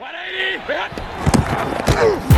[0.00, 2.29] 180!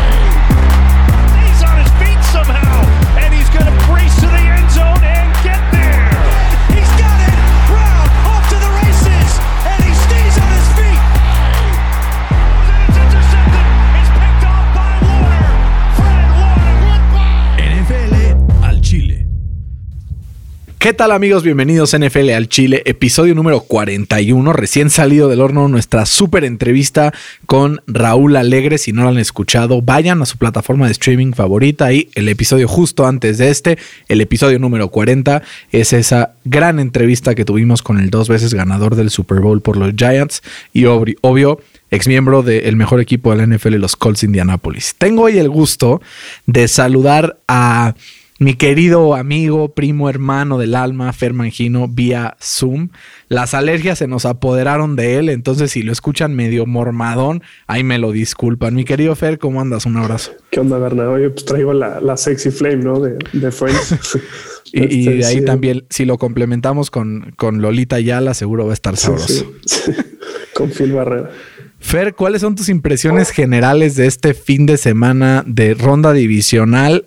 [20.83, 21.45] ¿Qué tal amigos?
[21.45, 27.15] Bienvenidos NFL al Chile, episodio número 41, recién salido del horno, nuestra súper entrevista
[27.47, 28.79] con Raúl Alegre.
[28.79, 32.67] Si no lo han escuchado, vayan a su plataforma de streaming favorita y el episodio
[32.67, 33.79] justo antes de este,
[34.09, 38.97] el episodio número 40, es esa gran entrevista que tuvimos con el dos veces ganador
[38.97, 40.43] del Super Bowl por los Giants
[40.73, 41.61] y obvio
[41.93, 44.97] ex miembro del mejor equipo de la NFL, los Colts Indianapolis.
[44.99, 46.03] Tengo hoy el gusto
[46.47, 47.95] de saludar a
[48.39, 52.89] mi querido amigo, primo, hermano del alma, Fer Mangino, vía Zoom.
[53.29, 57.99] Las alergias se nos apoderaron de él, entonces si lo escuchan medio mormadón, ahí me
[57.99, 58.75] lo disculpan.
[58.75, 59.87] Mi querido Fer, ¿cómo andas?
[59.87, 60.33] Un abrazo.
[60.51, 61.13] ¿Qué onda, Bernardo?
[61.13, 62.99] Oye, pues traigo la, la sexy flame, ¿no?
[63.01, 64.19] De, de Friends.
[64.75, 65.45] Y, y Este, de ahí sí.
[65.45, 69.27] también, si lo complementamos con, con Lolita Yala, seguro va a estar sabroso.
[69.27, 69.93] sí, sí.
[70.55, 71.31] Con Phil Barrera.
[71.79, 77.05] Fer, ¿cuáles son tus impresiones generales de este fin de semana de ronda divisional?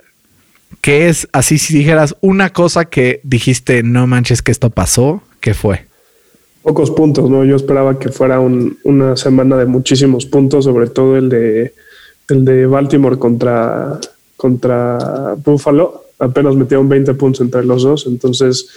[0.81, 5.21] ¿Qué es, así si dijeras una cosa que dijiste, no manches que esto pasó?
[5.39, 5.85] ¿Qué fue?
[6.63, 7.43] Pocos puntos, ¿no?
[7.45, 11.73] Yo esperaba que fuera un- una semana de muchísimos puntos, sobre todo el de,
[12.29, 13.99] el de Baltimore contra,
[14.37, 16.05] contra Buffalo.
[16.19, 18.67] Apenas metieron 20 puntos entre los dos, entonces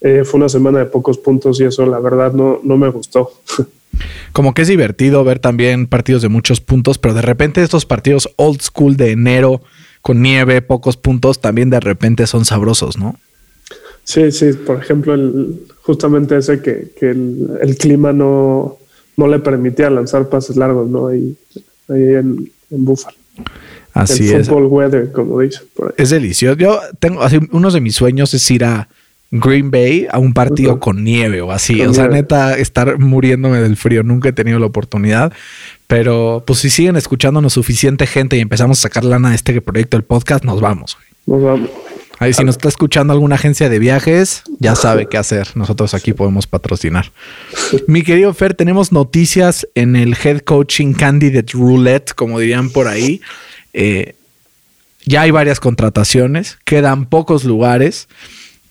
[0.00, 3.30] eh, fue una semana de pocos puntos y eso la verdad no, no me gustó.
[4.32, 8.28] Como que es divertido ver también partidos de muchos puntos, pero de repente estos partidos
[8.36, 9.60] old school de enero
[10.02, 13.16] con nieve, pocos puntos, también de repente son sabrosos, ¿no?
[14.04, 18.78] Sí, sí, por ejemplo, el, justamente ese que, que el, el clima no,
[19.16, 21.08] no le permitía lanzar pases largos, ¿no?
[21.08, 21.36] Ahí,
[21.88, 23.16] ahí en, en Buffalo.
[23.92, 24.48] Así el es.
[24.48, 25.94] football weather, como dicen por ahí.
[25.96, 26.56] Es delicioso.
[26.56, 28.88] Yo tengo así, uno de mis sueños es ir a
[29.30, 31.78] Green Bay a un partido con nieve o así.
[31.78, 32.22] Con o sea, nieve.
[32.22, 34.02] neta, estar muriéndome del frío.
[34.02, 35.32] Nunca he tenido la oportunidad.
[35.90, 39.96] Pero pues si siguen escuchándonos suficiente gente y empezamos a sacar lana de este proyecto
[39.96, 40.96] del podcast, nos vamos.
[40.96, 41.40] güey.
[41.40, 41.70] Nos vamos.
[42.20, 45.48] Ahí si nos está escuchando alguna agencia de viajes, ya sabe qué hacer.
[45.56, 47.10] Nosotros aquí podemos patrocinar.
[47.88, 53.20] Mi querido Fer, tenemos noticias en el Head Coaching Candidate Roulette, como dirían por ahí.
[53.72, 54.14] Eh,
[55.06, 58.06] ya hay varias contrataciones, quedan pocos lugares.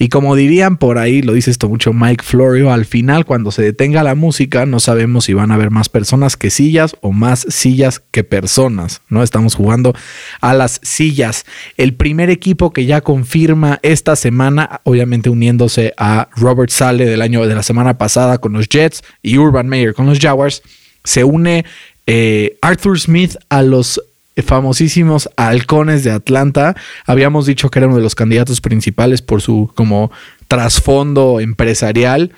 [0.01, 3.61] Y como dirían por ahí, lo dice esto mucho Mike Florio, al final cuando se
[3.61, 7.45] detenga la música no sabemos si van a haber más personas que sillas o más
[7.49, 9.23] sillas que personas, ¿no?
[9.23, 9.93] Estamos jugando
[10.39, 11.45] a las sillas.
[11.75, 17.45] El primer equipo que ya confirma esta semana, obviamente uniéndose a Robert Sale del año
[17.45, 20.63] de la semana pasada con los Jets y Urban Meyer con los Jaguars,
[21.03, 21.65] se une
[22.07, 24.01] eh, Arthur Smith a los
[24.41, 26.75] famosísimos halcones de Atlanta.
[27.05, 30.11] Habíamos dicho que era uno de los candidatos principales por su como
[30.47, 32.31] trasfondo empresarial.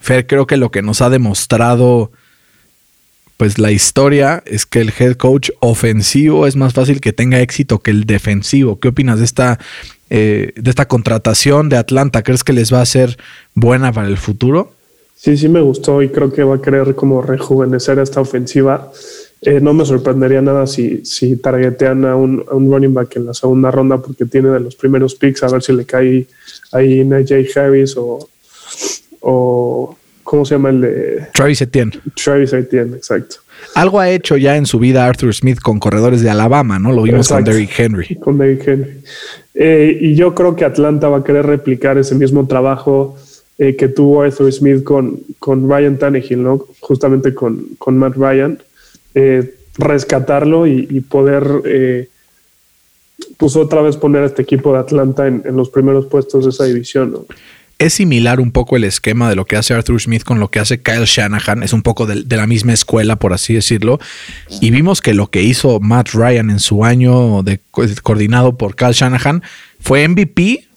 [0.00, 2.10] Fer, creo que lo que nos ha demostrado
[3.36, 7.80] pues la historia es que el head coach ofensivo es más fácil que tenga éxito
[7.80, 8.78] que el defensivo.
[8.78, 9.58] ¿Qué opinas de esta,
[10.08, 12.22] eh, de esta contratación de Atlanta?
[12.22, 13.18] ¿Crees que les va a ser
[13.54, 14.72] buena para el futuro?
[15.16, 18.92] Sí, sí me gustó y creo que va a querer como rejuvenecer esta ofensiva.
[19.46, 23.26] Eh, no me sorprendería nada si, si targetean a un, a un running back en
[23.26, 26.26] la segunda ronda porque tiene de los primeros picks, a ver si le cae
[26.72, 28.26] ahí Najee Harris o,
[29.20, 31.92] o ¿cómo se llama el de Travis Etienne.
[32.14, 32.96] Travis Etienne?
[32.96, 33.36] Exacto.
[33.74, 36.92] Algo ha hecho ya en su vida Arthur Smith con corredores de Alabama, ¿no?
[36.92, 37.44] Lo vimos con.
[37.44, 38.16] Derrick Henry.
[38.16, 39.02] Con Derrick Henry.
[39.54, 43.16] Eh, y yo creo que Atlanta va a querer replicar ese mismo trabajo
[43.58, 46.66] eh, que tuvo Arthur Smith con, con Ryan Tannehill, ¿no?
[46.80, 48.58] Justamente con, con Matt Ryan.
[49.14, 52.08] Eh, rescatarlo y, poder, eh,
[53.36, 56.64] pues otra vez poner a este equipo de Atlanta en, los primeros puestos de esa
[56.64, 57.26] división.
[57.78, 60.60] Es similar un poco el esquema de lo que hace Arthur Smith con lo que
[60.60, 61.64] hace Kyle Shanahan.
[61.64, 63.98] Es un poco de, la misma escuela, por así decirlo.
[64.60, 67.42] Y vimos que lo que hizo Matt Ryan en su año
[68.02, 69.42] coordinado por Kyle Shanahan
[69.80, 70.68] fue MVP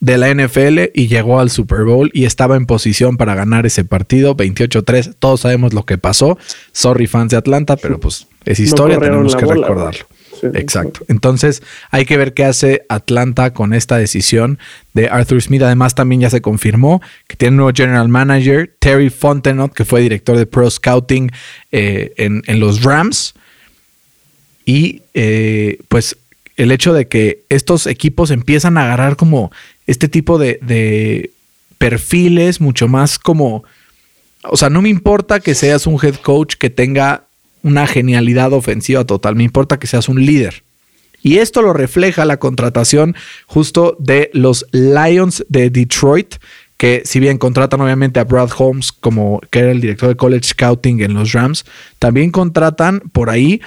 [0.00, 3.84] de la NFL y llegó al Super Bowl y estaba en posición para ganar ese
[3.84, 5.14] partido 28-3.
[5.18, 6.38] Todos sabemos lo que pasó.
[6.72, 10.06] Sorry fans de Atlanta, pero pues es historia, tenemos que bola, recordarlo.
[10.40, 11.00] Sí, Exacto.
[11.08, 14.60] Entonces hay que ver qué hace Atlanta con esta decisión
[14.94, 15.62] de Arthur Smith.
[15.62, 20.00] Además también ya se confirmó que tiene un nuevo general manager, Terry Fontenot, que fue
[20.00, 21.32] director de Pro Scouting
[21.72, 23.34] eh, en, en los Rams.
[24.64, 26.16] Y eh, pues
[26.56, 29.50] el hecho de que estos equipos empiezan a agarrar como
[29.88, 31.32] este tipo de, de
[31.78, 33.64] perfiles mucho más como...
[34.44, 37.24] O sea, no me importa que seas un head coach que tenga
[37.62, 40.62] una genialidad ofensiva total, me importa que seas un líder.
[41.22, 46.36] Y esto lo refleja la contratación justo de los Lions de Detroit,
[46.76, 50.50] que si bien contratan obviamente a Brad Holmes como que era el director de college
[50.50, 51.64] scouting en los Rams,
[51.98, 53.60] también contratan por ahí,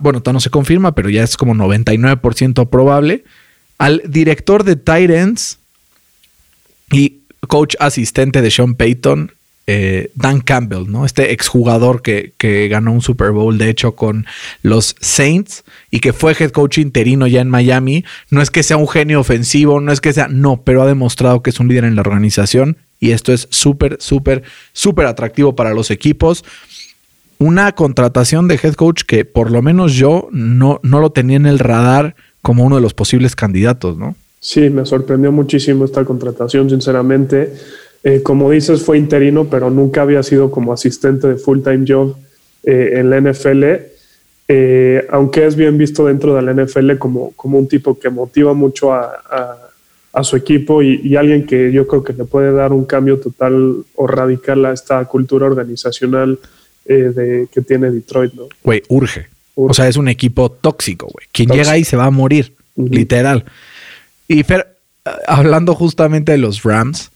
[0.00, 3.24] bueno, todavía no se confirma, pero ya es como 99% probable,
[3.78, 5.58] al director de Titans
[6.90, 7.18] y
[7.48, 9.32] coach asistente de Sean Payton,
[9.68, 11.04] eh, Dan Campbell, ¿no?
[11.04, 14.26] Este exjugador que, que ganó un Super Bowl, de hecho, con
[14.62, 18.04] los Saints y que fue head coach interino ya en Miami.
[18.30, 21.42] No es que sea un genio ofensivo, no es que sea, no, pero ha demostrado
[21.42, 25.74] que es un líder en la organización y esto es súper, súper, súper atractivo para
[25.74, 26.44] los equipos.
[27.38, 31.46] Una contratación de head coach que por lo menos yo no, no lo tenía en
[31.46, 32.14] el radar
[32.46, 34.14] como uno de los posibles candidatos, ¿no?
[34.38, 37.52] Sí, me sorprendió muchísimo esta contratación, sinceramente.
[38.04, 42.14] Eh, como dices, fue interino, pero nunca había sido como asistente de full-time job
[42.62, 43.64] eh, en la NFL.
[44.46, 48.54] Eh, aunque es bien visto dentro de la NFL como, como un tipo que motiva
[48.54, 53.18] mucho a, su equipo y, alguien que yo creo que le puede dar un cambio
[53.18, 56.38] total o radical a esta cultura organizacional
[56.84, 58.34] de, que tiene Detroit.
[58.34, 58.44] ¿no?
[58.62, 59.35] Güey, urge.
[59.56, 61.26] O sea, es un equipo tóxico, güey.
[61.32, 63.46] Quien llega ahí se va a morir, literal.
[64.28, 64.76] Y Fer,
[65.26, 67.10] hablando justamente de los Rams,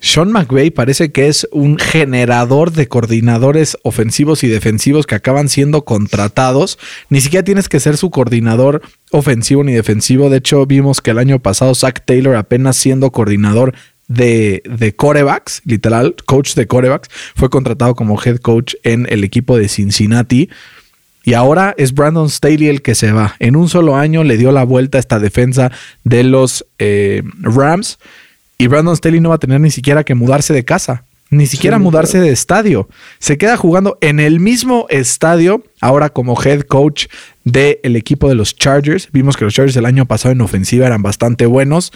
[0.00, 5.84] sean McVay parece que es un generador de coordinadores ofensivos y defensivos que acaban siendo
[5.84, 6.78] contratados.
[7.08, 10.30] Ni siquiera tienes que ser su coordinador ofensivo ni defensivo.
[10.30, 13.74] De hecho, vimos que el año pasado Zach Taylor apenas siendo coordinador
[14.06, 19.56] de, de corebacks, literal, coach de corebacks, fue contratado como head coach en el equipo
[19.56, 20.48] de Cincinnati.
[21.28, 23.36] Y ahora es Brandon Staley el que se va.
[23.38, 25.70] En un solo año le dio la vuelta a esta defensa
[26.02, 27.98] de los eh, Rams.
[28.56, 31.78] Y Brandon Staley no va a tener ni siquiera que mudarse de casa, ni siquiera
[31.78, 32.88] mudarse de estadio.
[33.18, 37.08] Se queda jugando en el mismo estadio, ahora como head coach
[37.44, 39.10] del equipo de los Chargers.
[39.12, 41.92] Vimos que los Chargers el año pasado en ofensiva eran bastante buenos.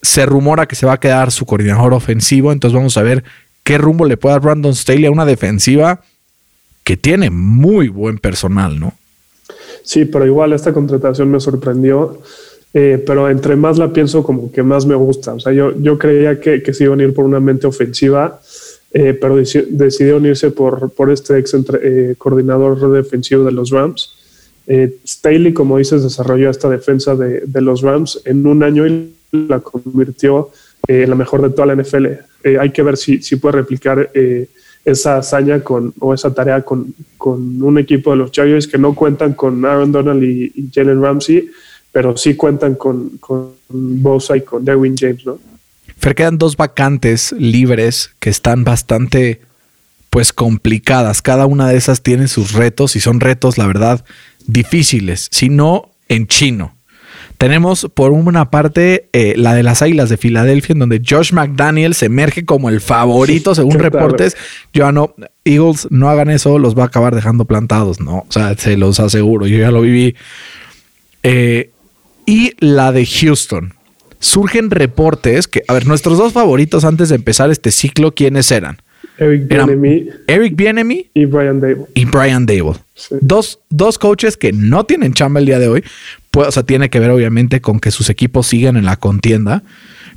[0.00, 3.24] Se rumora que se va a quedar su coordinador ofensivo, entonces vamos a ver
[3.64, 6.02] qué rumbo le puede dar Brandon Staley a una defensiva
[6.88, 8.94] que tiene muy buen personal, ¿no?
[9.82, 12.22] Sí, pero igual esta contratación me sorprendió.
[12.72, 15.34] Eh, pero entre más la pienso, como que más me gusta.
[15.34, 18.40] O sea, yo, yo creía que, que se iban a ir por una mente ofensiva,
[18.94, 24.14] eh, pero decidieron irse por, por este ex eh, coordinador defensivo de los Rams.
[25.06, 29.60] Staley, como dices, desarrolló esta defensa de, de, los Rams en un año y la
[29.60, 30.52] convirtió
[30.86, 32.06] en la mejor de toda la NFL.
[32.58, 34.10] hay que ver si, si puede replicar
[34.90, 38.94] esa hazaña con, o esa tarea con, con, un equipo de los Chargers que no
[38.94, 41.48] cuentan con Aaron Donald y, Jalen Ramsey
[41.90, 45.38] pero sí cuentan con, con Bosa y con Derwin James, ¿no?
[45.96, 49.40] Fer, quedan dos vacantes libres que están bastante,
[50.10, 51.22] pues, complicadas.
[51.22, 54.04] Cada una de esas tiene sus retos y son retos, la verdad,
[54.46, 56.77] difíciles, si no en chino.
[57.38, 61.94] Tenemos por una parte eh, la de las Águilas de Filadelfia, en donde Josh McDaniel
[61.94, 64.36] se emerge como el favorito, según reportes.
[64.72, 65.14] Yo no,
[65.44, 68.26] Eagles no hagan eso, los va a acabar dejando plantados, ¿no?
[68.28, 70.16] O sea, se los aseguro, yo ya lo viví.
[71.22, 71.70] Eh,
[72.26, 73.74] y la de Houston.
[74.18, 78.78] Surgen reportes que, a ver, nuestros dos favoritos antes de empezar este ciclo, ¿quiénes eran?
[79.18, 80.08] Eric Bienemy.
[80.26, 81.86] Eric Bienemy y Brian Dable.
[81.94, 82.74] Y Brian Dable.
[83.20, 85.84] Dos, dos, coaches que no tienen chamba el día de hoy.
[86.46, 89.62] O sea, tiene que ver obviamente con que sus equipos sigan en la contienda.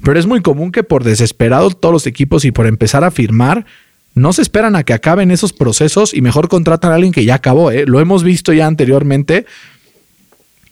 [0.03, 3.65] Pero es muy común que por desesperados todos los equipos y por empezar a firmar,
[4.13, 7.35] no se esperan a que acaben esos procesos y mejor contratan a alguien que ya
[7.35, 7.71] acabó.
[7.71, 7.85] ¿eh?
[7.87, 9.45] Lo hemos visto ya anteriormente.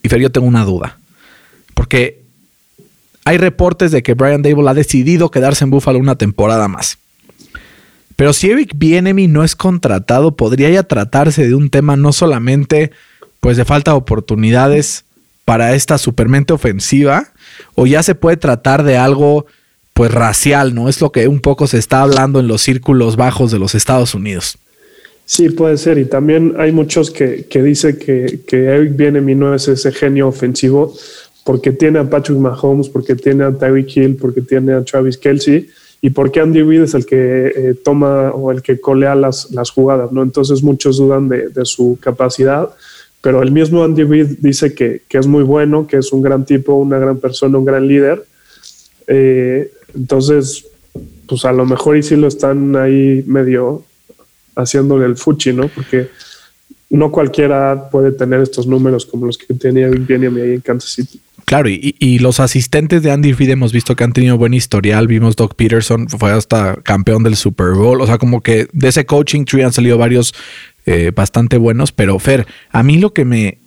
[0.04, 1.00] Y Fer, yo tengo una duda.
[1.74, 2.22] Porque
[3.26, 6.98] hay reportes de que Brian Dable ha decidido quedarse en Buffalo una temporada más.
[8.16, 12.92] Pero si Eric Bienemy no es contratado, podría ya tratarse de un tema no solamente
[13.40, 15.06] pues de falta de oportunidades
[15.50, 17.30] para esta supermente ofensiva,
[17.74, 19.48] o ya se puede tratar de algo
[19.96, 20.90] pues racial, ¿no?
[20.90, 24.14] Es lo que un poco se está hablando en los círculos bajos de los Estados
[24.14, 24.60] Unidos.
[25.26, 25.98] Sí, puede ser.
[25.98, 30.28] Y también hay muchos que, que dicen que, que Eric Bienemy no es ese genio
[30.28, 30.94] ofensivo,
[31.44, 35.68] porque tiene a Patrick Mahomes, porque tiene a Tyreek Hill, porque tiene a Travis Kelsey
[36.00, 39.70] y porque Andy Reid es el que eh, toma o el que colea las, las
[39.72, 40.24] jugadas, ¿no?
[40.24, 42.70] Entonces muchos dudan de, su capacidad,
[43.22, 46.74] pero el mismo Andy Reid dice que, es muy bueno, que es un gran tipo,
[46.74, 48.26] una gran persona, un gran líder.
[49.08, 50.66] Eh, entonces,
[51.28, 53.84] pues a lo mejor y sí lo están ahí medio
[54.56, 55.68] haciéndole el fuchi, ¿no?
[55.68, 56.10] Porque
[56.90, 61.20] no cualquiera puede tener estos números como los que tenía Benjamin ahí en Kansas City.
[61.46, 65.08] Claro, y, los asistentes de Andy Reid hemos visto que han tenido buen historial.
[65.08, 68.02] Vimos Doc Peterson, fue hasta campeón del Super Bowl.
[68.02, 70.36] O sea, como que de ese coaching tree han salido varios
[70.92, 71.92] eh, bastante buenos.
[71.92, 73.60] Pero Fer, a mí lo que me,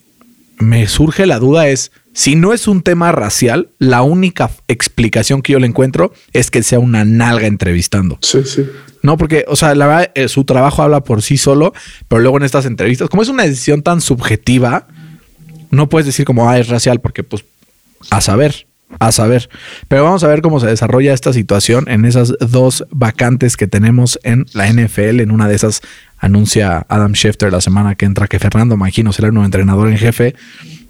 [0.58, 5.52] me surge la duda es, si no es un tema racial, la única explicación que
[5.52, 8.18] yo le encuentro es que sea una nalga entrevistando.
[8.22, 8.66] Sí, sí.
[9.02, 11.72] No, porque, o sea, la verdad, eh, su trabajo habla por sí solo,
[12.08, 14.88] pero luego en estas entrevistas, como es una decisión tan subjetiva,
[15.70, 17.44] no puedes decir como, ah, es racial, porque pues
[18.10, 18.66] a saber,
[18.98, 19.48] a saber.
[19.88, 24.18] Pero vamos a ver cómo se desarrolla esta situación en esas dos vacantes que tenemos
[24.22, 25.20] en la NFL.
[25.20, 25.82] En una de esas
[26.18, 29.98] anuncia Adam Schefter la semana que entra que Fernando Magino será el nuevo entrenador en
[29.98, 30.34] jefe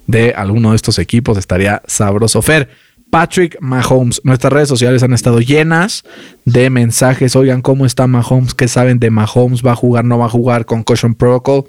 [0.07, 1.37] de alguno de estos equipos.
[1.37, 2.41] Estaría sabroso.
[2.41, 2.69] Fer,
[3.09, 4.21] Patrick Mahomes.
[4.23, 6.03] Nuestras redes sociales han estado llenas
[6.45, 7.35] de mensajes.
[7.35, 8.55] Oigan, ¿cómo está Mahomes?
[8.55, 9.63] ¿Qué saben de Mahomes?
[9.63, 10.03] ¿Va a jugar?
[10.03, 10.65] ¿No va a jugar?
[10.65, 11.65] Concussion Protocol.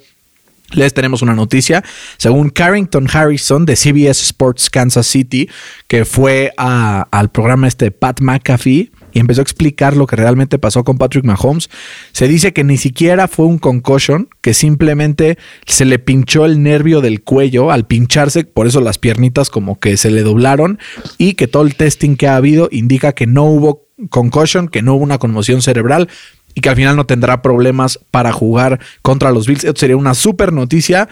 [0.75, 1.85] Les tenemos una noticia.
[2.19, 5.49] Según Carrington Harrison de CBS Sports Kansas City,
[5.87, 10.83] que fue al programa este Pat McAfee y empezó a explicar lo que realmente pasó
[10.83, 11.71] con Patrick Mahomes,
[12.13, 17.01] se dice que ni siquiera fue un concussion, que simplemente se le pinchó el nervio
[17.01, 20.81] del cuello al pincharse, por eso las piernitas como que se le doblaron
[21.17, 24.95] y que todo el testing que ha habido indica que no hubo concussion, que no
[24.95, 26.09] hubo una conmoción cerebral,
[26.55, 29.65] y que al final no tendrá problemas para jugar contra los Bills.
[29.65, 31.09] Esto sería una super noticia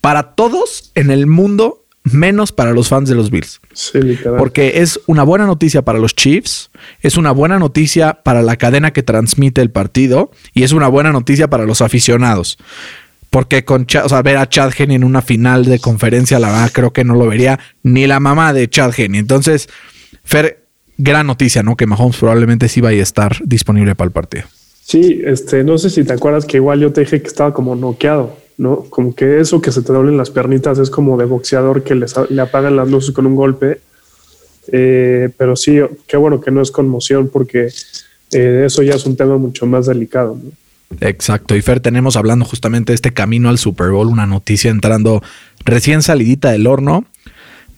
[0.00, 3.60] para todos en el mundo, menos para los fans de los Bills.
[3.72, 4.36] Sí, literal.
[4.38, 8.92] Porque es una buena noticia para los Chiefs, es una buena noticia para la cadena
[8.92, 12.58] que transmite el partido y es una buena noticia para los aficionados.
[13.30, 16.70] Porque con o sea, ver a Chad Henney en una final de conferencia, la verdad
[16.72, 19.18] creo que no lo vería ni la mamá de Chad Henney.
[19.18, 19.68] Entonces,
[20.22, 20.66] Fer,
[20.96, 21.76] gran noticia, ¿no?
[21.76, 24.44] Que Mahomes probablemente sí vaya a estar disponible para el partido.
[24.86, 27.74] Sí, este, no sé si te acuerdas que igual yo te dije que estaba como
[27.74, 28.84] noqueado, ¿no?
[28.88, 32.40] Como que eso que se te doblen las pernitas es como de boxeador que le
[32.40, 33.80] apagan las luces con un golpe.
[34.70, 37.68] Eh, pero sí, qué bueno que no es conmoción porque
[38.30, 40.38] eh, eso ya es un tema mucho más delicado.
[40.40, 40.52] ¿no?
[41.00, 41.56] Exacto.
[41.56, 45.20] Y Fer, tenemos hablando justamente de este camino al Super Bowl, una noticia entrando
[45.64, 47.04] recién salidita del horno.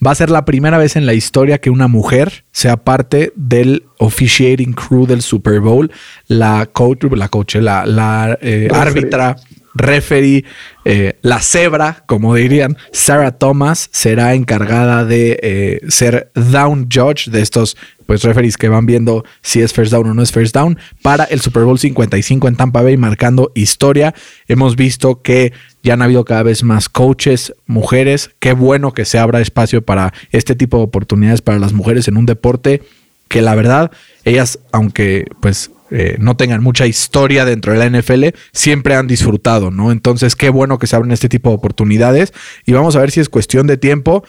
[0.04, 3.84] Va a ser la primera vez en la historia que una mujer sea parte del
[3.98, 5.90] officiating crew del Super Bowl.
[6.28, 9.36] La coach, la coach, la, la eh, árbitra,
[9.78, 10.44] referee,
[10.84, 17.40] eh, la cebra, como dirían, Sarah Thomas será encargada de eh, ser down judge de
[17.40, 20.78] estos pues referees que van viendo si es first down o no es first down
[21.02, 24.14] para el Super Bowl 55 en Tampa Bay marcando historia.
[24.46, 28.30] Hemos visto que ya han habido cada vez más coaches, mujeres.
[28.38, 32.16] Qué bueno que se abra espacio para este tipo de oportunidades para las mujeres en
[32.16, 32.82] un deporte
[33.28, 33.92] que la verdad
[34.24, 39.70] ellas, aunque pues eh, no tengan mucha historia dentro de la NFL, siempre han disfrutado,
[39.70, 39.92] ¿no?
[39.92, 42.32] Entonces, qué bueno que se abren este tipo de oportunidades
[42.66, 44.24] y vamos a ver si es cuestión de tiempo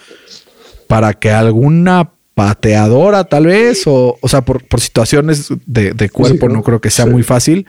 [0.86, 6.80] para que alguna pateadora tal vez, o, o sea, por, situaciones de, cuerpo no creo
[6.80, 7.66] que sea muy fácil,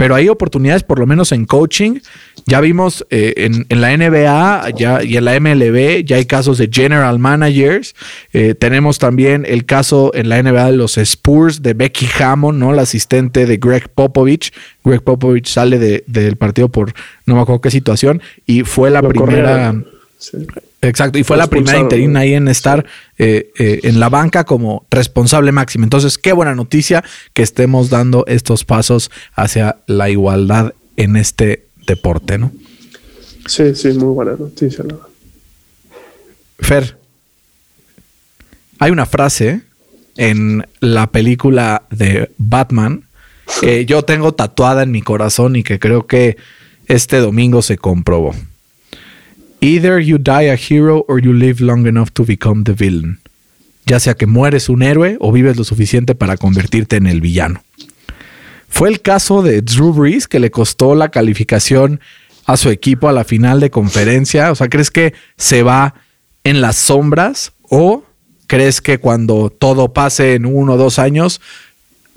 [0.00, 1.98] pero hay oportunidades por lo menos en coaching.
[2.46, 3.34] Ya vimos eh,
[3.68, 7.94] en, la NBA ya, y en la MLB, ya hay casos de general managers.
[8.32, 12.72] Eh, tenemos también el caso en la NBA de los Spurs de Becky Hammond, ¿no?
[12.72, 14.54] La asistente de Greg Popovich.
[14.82, 16.94] Greg Popovich sale del partido por
[17.26, 19.74] no me acuerdo qué situación y fue la primera...
[20.82, 22.86] Exacto, y fue la primera interina ahí en estar
[23.18, 25.84] eh, eh, en la banca como responsable máximo.
[25.84, 32.38] Entonces, qué buena noticia que estemos dando estos pasos hacia la igualdad en este deporte,
[32.38, 32.52] ¿no?
[33.46, 34.84] Sí, sí, muy buena noticia.
[34.84, 35.00] ¿no?
[36.58, 36.96] Fer,
[38.78, 39.62] hay una frase
[40.16, 43.04] en la película de Batman
[43.60, 46.36] que yo tengo tatuada en mi corazón y que creo que
[46.86, 48.34] este domingo se comprobó.
[49.60, 53.20] Either you die a hero or you live long enough to become the villain.
[53.86, 57.62] Ya sea que mueres un héroe o vives lo suficiente para convertirte en el villano.
[58.68, 62.00] Fue el caso de Drew Brees que le costó la calificación
[62.46, 64.50] a su equipo a la final de conferencia.
[64.50, 65.94] O sea, ¿crees que se va
[66.44, 68.04] en las sombras o
[68.46, 71.40] crees que cuando todo pase en uno o dos años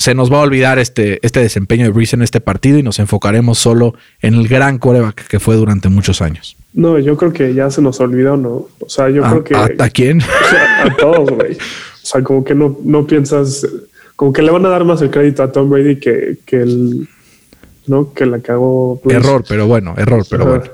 [0.04, 3.00] se nos va a olvidar este, este desempeño de Brees en este partido y nos
[3.00, 6.58] enfocaremos solo en el gran coreback que fue durante muchos años?
[6.74, 8.68] No, yo creo que ya se nos olvidó, ¿no?
[8.80, 9.56] O sea, yo creo que...
[9.56, 10.20] ¿A, quién?
[10.84, 11.54] a todos, güey.
[11.54, 13.66] O sea, como que no, no piensas...
[14.18, 17.08] Como que le van a dar más el crédito a Tom Brady que, que el...
[17.88, 18.14] ¿No?
[18.14, 19.02] Que la cagó...
[19.06, 20.66] Error, pero bueno, error, pero bueno.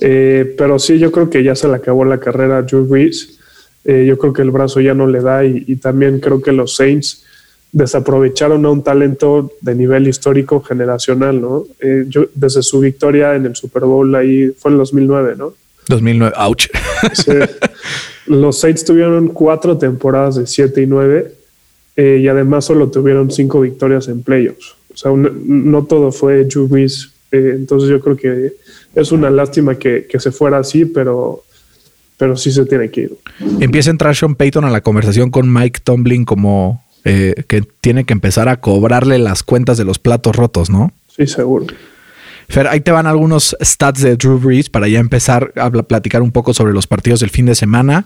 [0.00, 3.40] Eh, pero sí, yo creo que ya se le acabó la carrera a Drew Brees.
[3.84, 6.52] Eh, yo creo que el brazo ya no le da y, y también creo que
[6.52, 7.24] los Saints
[7.72, 11.64] desaprovecharon a un talento de nivel histórico generacional, ¿no?
[11.80, 15.54] Eh, yo, desde su victoria en el Super Bowl ahí fue en 2009, ¿no?
[15.88, 16.68] 2009, ouch.
[18.26, 21.34] Los Saints tuvieron cuatro temporadas de 7 y 9
[21.96, 24.76] eh, y además solo tuvieron cinco victorias en playoffs.
[24.92, 28.52] O sea, no todo fue Drew Eh, entonces yo creo que
[28.94, 31.42] es una lástima que, que, se fuera así, pero,
[32.18, 33.16] pero sí se tiene que ir.
[33.58, 38.04] Empieza a entrar Sean Payton a la conversación con Mike Tomlin como eh, que tiene
[38.04, 40.92] que empezar a cobrarle las cuentas de los platos rotos, ¿no?
[41.14, 41.66] Sí, seguro.
[42.48, 46.32] Fer, ahí te van algunos stats de Drew Brees para ya empezar a platicar un
[46.32, 48.04] poco sobre los partidos del fin de semana.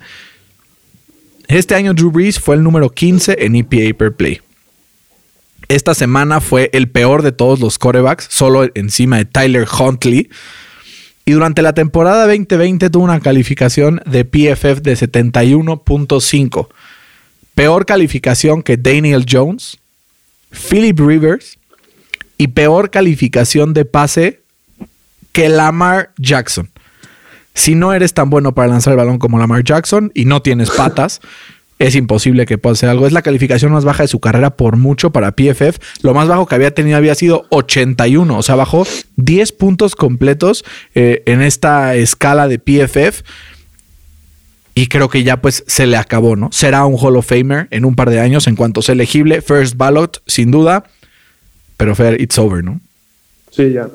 [1.48, 4.40] Este año Drew Brees fue el número 15 en EPA per play.
[5.68, 10.30] Esta semana fue el peor de todos los corebacks, solo encima de Tyler Huntley.
[11.24, 16.68] Y durante la temporada 2020 tuvo una calificación de PFF de 71.5.
[17.56, 19.78] Peor calificación que Daniel Jones,
[20.68, 21.58] Philip Rivers
[22.36, 24.42] y peor calificación de pase
[25.32, 26.68] que Lamar Jackson.
[27.54, 30.70] Si no eres tan bueno para lanzar el balón como Lamar Jackson y no tienes
[30.70, 31.22] patas,
[31.78, 33.06] es imposible que pueda algo.
[33.06, 35.78] Es la calificación más baja de su carrera por mucho para PFF.
[36.02, 38.86] Lo más bajo que había tenido había sido 81, o sea, bajó
[39.16, 40.62] 10 puntos completos
[40.94, 43.22] eh, en esta escala de PFF.
[44.78, 46.50] Y creo que ya pues se le acabó, ¿no?
[46.52, 49.40] Será un Hall of Famer en un par de años en cuanto sea elegible.
[49.40, 50.84] First ballot, sin duda.
[51.78, 52.78] Pero Fer, it's over, ¿no?
[53.50, 53.88] Sí, ya.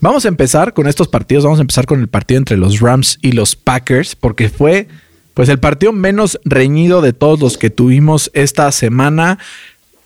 [0.00, 1.44] Vamos a empezar con estos partidos.
[1.44, 4.88] Vamos a empezar con el partido entre los Rams y los Packers, porque fue
[5.34, 9.38] pues el partido menos reñido de todos los que tuvimos esta semana.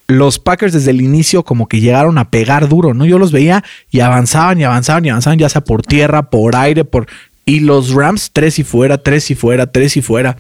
[0.09, 3.05] Los Packers desde el inicio como que llegaron a pegar duro, ¿no?
[3.07, 3.63] Yo los veía
[3.93, 7.07] y avanzaban y avanzaban y avanzaban, ya sea por tierra, por aire, por
[7.49, 10.37] y los Rams, tres y fuera, tres y fuera, tres y fuera.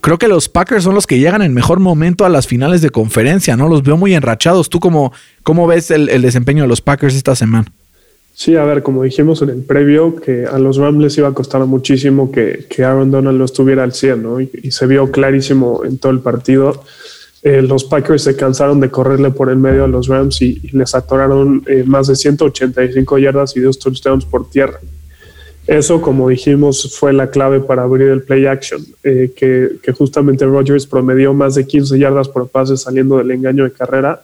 [0.00, 2.90] Creo que los Packers son los que llegan en mejor momento a las finales de
[2.90, 3.68] conferencia, ¿no?
[3.68, 4.68] Los veo muy enrachados.
[4.68, 5.12] ¿Tú cómo,
[5.44, 7.70] cómo ves el, desempeño de los Packers esta semana?
[8.34, 11.34] Sí, a ver, como dijimos en el previo, que a los Rams les iba a
[11.34, 14.40] costar muchísimo que, Aaron Donald no estuviera al 100, ¿no?
[14.40, 16.82] Y, se vio clarísimo en todo el partido.
[17.44, 20.96] Eh, los Packers se cansaron de correrle por el medio a los Rams y, les
[20.96, 24.80] atoraron eh, más de 185 yardas y dos touchdowns por tierra.
[25.70, 30.84] Eso, como dijimos, fue la clave para abrir el play action, eh, que, justamente Rogers
[30.84, 34.20] promedió más de 15 yardas por pase saliendo del engaño de carrera.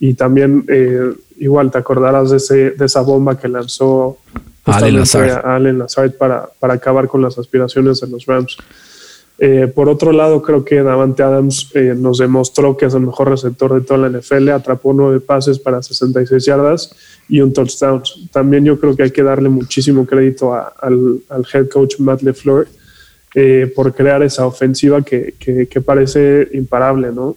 [0.00, 4.18] Y también, eh, igual, te acordarás de, ese, de esa bomba que lanzó
[4.64, 8.56] Allen Lazard, para, para acabar con las aspiraciones de los Rams.
[9.42, 13.72] Eh, por otro lado, creo que Davante Adams nos demostró que es el mejor receptor
[13.72, 14.50] de toda la NFL.
[14.50, 16.94] Atrapó nueve pases para 66 yardas
[17.26, 18.02] y un touchdown.
[18.30, 21.22] También yo creo que hay que darle muchísimo crédito al,
[21.54, 22.68] head coach Matt LeFleur
[23.34, 25.32] eh, por crear esa ofensiva que,
[25.86, 27.34] parece imparable, ¿no?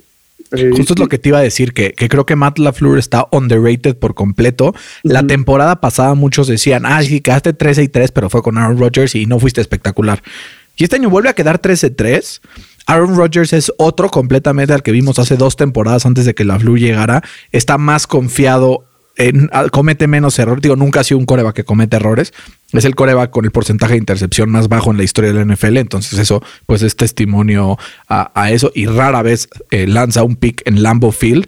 [0.51, 3.27] Eh, Justo es lo que te iba a decir, que, creo que Matt LaFleur está
[3.31, 4.75] underrated por completo.
[5.03, 8.77] La temporada pasada muchos decían, ah, sí, quedaste 13 y 3, pero fue con Aaron
[8.77, 10.21] Rodgers y no fuiste espectacular.
[10.75, 12.41] Y este año vuelve a quedar 13 3.
[12.86, 16.79] Aaron Rodgers es otro completamente al que vimos hace dos temporadas antes de que LaFleur
[16.79, 17.23] llegara.
[17.51, 18.86] Está más confiado
[19.71, 20.62] comete menos errores.
[20.62, 22.33] Digo, nunca ha sido un coreback que comete errores.
[22.71, 25.53] Es el coreback con el porcentaje de intercepción más bajo en la historia de la
[25.53, 25.77] NFL.
[25.77, 28.71] Entonces, eso pues es testimonio a, eso.
[28.73, 31.47] Y rara vez eh, lanza un pick en Lambo Field.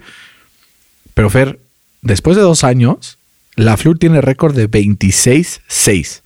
[1.13, 1.59] Pero Fer,
[2.01, 3.17] después de dos años,
[3.55, 6.21] la Fleur tiene récord de 26-6.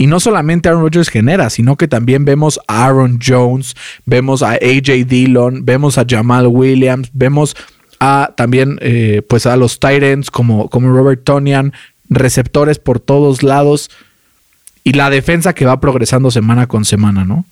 [0.00, 4.52] Y no solamente Aaron Rodgers genera, sino que también vemos a Aaron Jones, vemos a
[4.52, 7.54] AJ Dillon, vemos a Jamal Williams, vemos
[7.98, 11.74] a también eh, pues a los Titans como, como Robert Tonian,
[12.08, 13.90] receptores por todos lados
[14.84, 17.44] y la defensa que va progresando semana con semana, ¿no?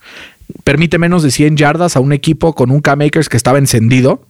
[0.64, 4.22] Permite menos de 100 yardas a un equipo con un K-Makers que estaba encendido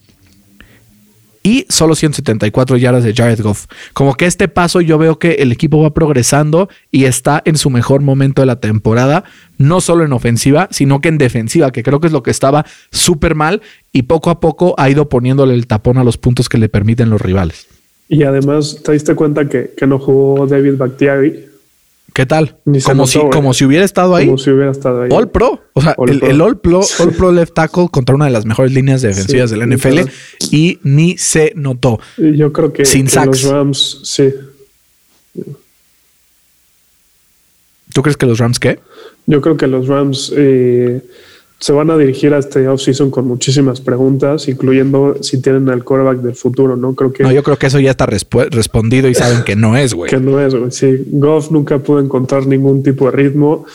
[1.42, 3.66] y solo 174 yardas de Jared Goff.
[3.92, 7.70] Como que este paso yo veo que el equipo va progresando y está en su
[7.70, 9.24] mejor momento de la temporada,
[9.56, 12.66] no solo en ofensiva, sino que en defensiva, que creo que es lo que estaba
[12.90, 16.58] súper mal y poco a poco ha ido poniéndole el tapón a los puntos que
[16.58, 17.66] le permiten los rivales.
[18.08, 21.47] Y además, ¿te diste cuenta que, que no jugó David Bakhtiari?
[22.14, 22.56] ¿Qué tal?
[22.84, 24.26] como, si, como si hubiera estado ahí.
[24.26, 25.10] Como si hubiera estado ahí.
[25.12, 25.60] All Pro.
[25.74, 29.02] O sea, el, All, Pro, All Pro Left Tackle contra una de las mejores líneas
[29.02, 30.00] defensivas de la NFL
[30.50, 32.00] y ni se notó.
[32.16, 34.34] Yo creo que, Sin los Rams, sí.
[37.92, 38.80] ¿Tú crees que los Rams qué?
[39.26, 41.02] Yo creo que los Rams eh,
[41.60, 46.18] se van a dirigir a este offseason con muchísimas preguntas, incluyendo si tienen al quarterback
[46.18, 46.94] del futuro, ¿no?
[46.94, 47.24] Creo que.
[47.24, 50.08] No, yo creo que eso ya está respondido y saben que no es, güey.
[50.08, 50.70] que no es, güey.
[50.70, 53.66] Sí, Goff nunca pudo encontrar ningún tipo de ritmo.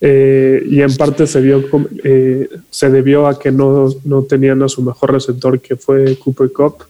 [0.00, 1.64] Eh, y en parte se vio
[2.04, 6.52] eh, se debió a que no, no tenían a su mejor receptor que fue Cooper
[6.52, 6.84] Cup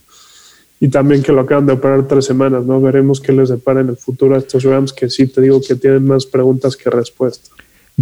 [0.80, 2.80] y también que lo acaban de operar tres semanas, ¿no?
[2.80, 5.76] Veremos qué les depara en el futuro a estos Rams que sí te digo que
[5.76, 7.52] tienen más preguntas que respuestas.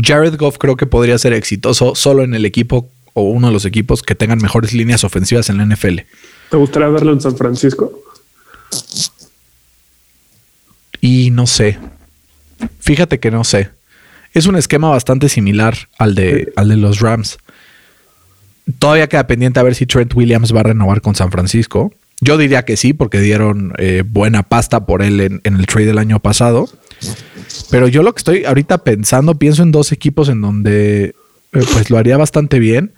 [0.01, 3.65] Jared Goff creo que podría ser exitoso solo en el equipo o uno de los
[3.65, 6.01] equipos que tengan mejores líneas ofensivas en la NFL.
[6.51, 8.03] ¿Te gustaría verlo en San Francisco?
[11.01, 11.79] Y no sé.
[12.81, 13.71] Fíjate que no sé.
[14.33, 17.39] Es un esquema bastante similar al de, al de los Rams.
[18.79, 21.93] Todavía queda pendiente a ver si Trent Williams va a renovar con San Francisco.
[22.21, 25.99] Yo diría que sí, porque dieron eh, buena pasta por él en, el trade del
[25.99, 26.69] año pasado.
[27.71, 31.15] Pero yo lo que estoy ahorita pensando, pienso en dos equipos en donde
[31.53, 32.93] eh, pues lo haría bastante bien.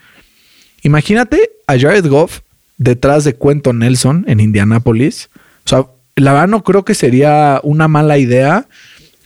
[0.82, 2.40] Imagínate a Jared Goff
[2.78, 5.30] detrás de Cuento Nelson en Indianapolis.
[5.64, 8.68] O sea, la verdad no creo que sería una mala idea.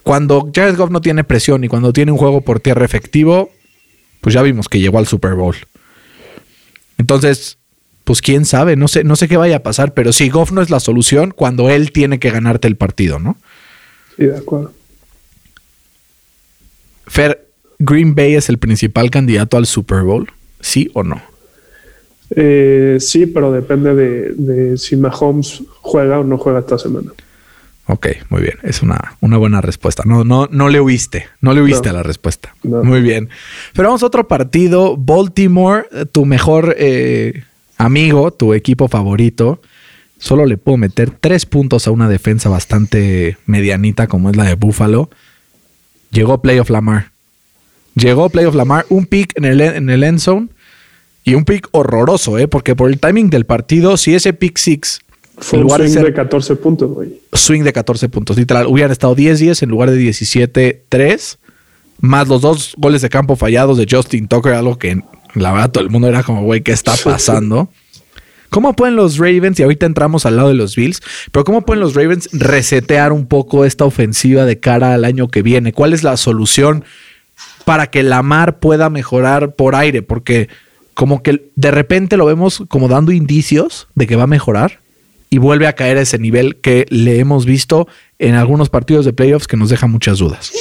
[0.03, 3.51] Cuando Jared Goff no tiene presión y cuando tiene un juego por tierra efectivo,
[4.21, 5.57] pues ya vimos que llegó al Super Bowl.
[6.99, 7.59] Entonces,
[8.05, 10.63] pues quién sabe, no sé, no sé qué vaya a pasar, pero si Goff no
[10.63, 13.37] es la solución cuando él tiene que ganarte el partido, ¿no?
[14.17, 14.73] Sí, de acuerdo.
[17.11, 17.45] Fer,
[17.81, 20.31] ¿Green Bay es el principal candidato al Super Bowl?
[20.61, 21.21] ¿Sí o no?
[22.37, 27.11] Eh, sí, pero depende de, si Mahomes juega o no juega esta semana.
[27.87, 28.55] Ok, muy bien.
[28.63, 30.05] Es una, una buena respuesta.
[30.07, 31.27] No, no, no le oíste.
[31.41, 32.55] No le oíste a la respuesta.
[32.63, 33.29] Muy bien.
[33.75, 34.97] Pero vamos a otro partido.
[34.97, 37.43] Baltimore, tu mejor eh,
[37.77, 39.61] amigo, tu equipo favorito.
[40.19, 44.55] Solo le puedo meter tres puntos a una defensa bastante medianita como es la de
[44.55, 45.11] Buffalo.
[46.11, 47.11] Llegó Playoff Lamar.
[47.95, 48.87] Llegó Playoff Lamar.
[48.89, 50.49] Un pick en el, en el end zone
[51.25, 52.49] y un pick horroroso, ¿eh?
[52.49, 55.01] Porque por el timing del partido, si ese pick six.
[55.39, 57.21] Fue un swing de, 14 puntos, güey.
[57.33, 58.67] Swing de 14 puntos, literal.
[58.67, 61.39] Hubieran estado 10-10 en lugar de 17-3.
[62.01, 65.03] Más los dos goles de campo fallados de Justin Tucker, algo que
[65.35, 67.69] la verdad todo el mundo era como, güey, ¿qué está pasando?
[68.51, 71.01] ¿Cómo pueden los Ravens, y ahorita entramos al lado de los Bills,
[71.33, 75.43] pero cómo pueden los Ravens resetear un poco esta ofensiva de cara al año que
[75.43, 75.73] viene?
[75.73, 76.85] ¿Cuál es la solución
[77.65, 80.03] para que Lamar pueda mejorar por aire?
[80.03, 80.49] Porque
[80.95, 84.81] como que de repente lo vemos como dando indicios de que va a mejorar
[85.31, 87.87] y vuelve a caer a ese nivel que le hemos visto
[88.19, 90.53] en algunos partidos de playoffs que nos deja muchas dudas.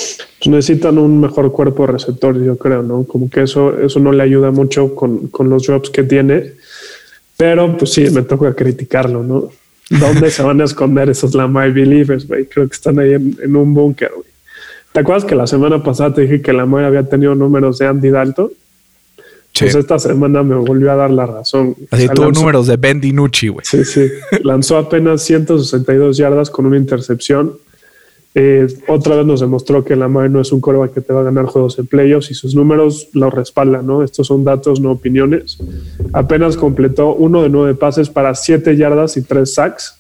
[0.46, 3.04] Necesitan un mejor cuerpo de receptores, yo creo, ¿no?
[3.04, 6.54] Como que eso, eso no le ayuda mucho con, los drops que tiene.
[7.40, 9.50] Pero pues sí, me toca criticarlo, ¿no?
[9.90, 12.46] ¿Dónde se van a esconder esos Lamar Believers, güey?
[12.48, 14.28] Creo que están ahí en, un búnker, güey.
[14.92, 18.10] ¿Te acuerdas que la semana pasada te dije que Lamar había tenido números de Andy
[18.10, 18.52] Dalton?
[19.58, 21.78] Pues esta semana me volvió a dar la razón.
[21.92, 23.66] Así tuvo números de Ben DiNucci, güey.
[23.66, 24.10] Sí, sí.
[24.44, 27.54] lanzó apenas 162 yardas con una intercepción.
[28.36, 31.22] Eh, otra vez nos demostró que la madre no es un coreback que te va
[31.22, 34.04] a ganar juegos en playoffs y sus números lo respaldan, ¿no?
[34.04, 35.58] Estos son datos, no opiniones.
[36.14, 39.96] Apenas completó uno de nueve pases para 7 yardas y 3 sacks.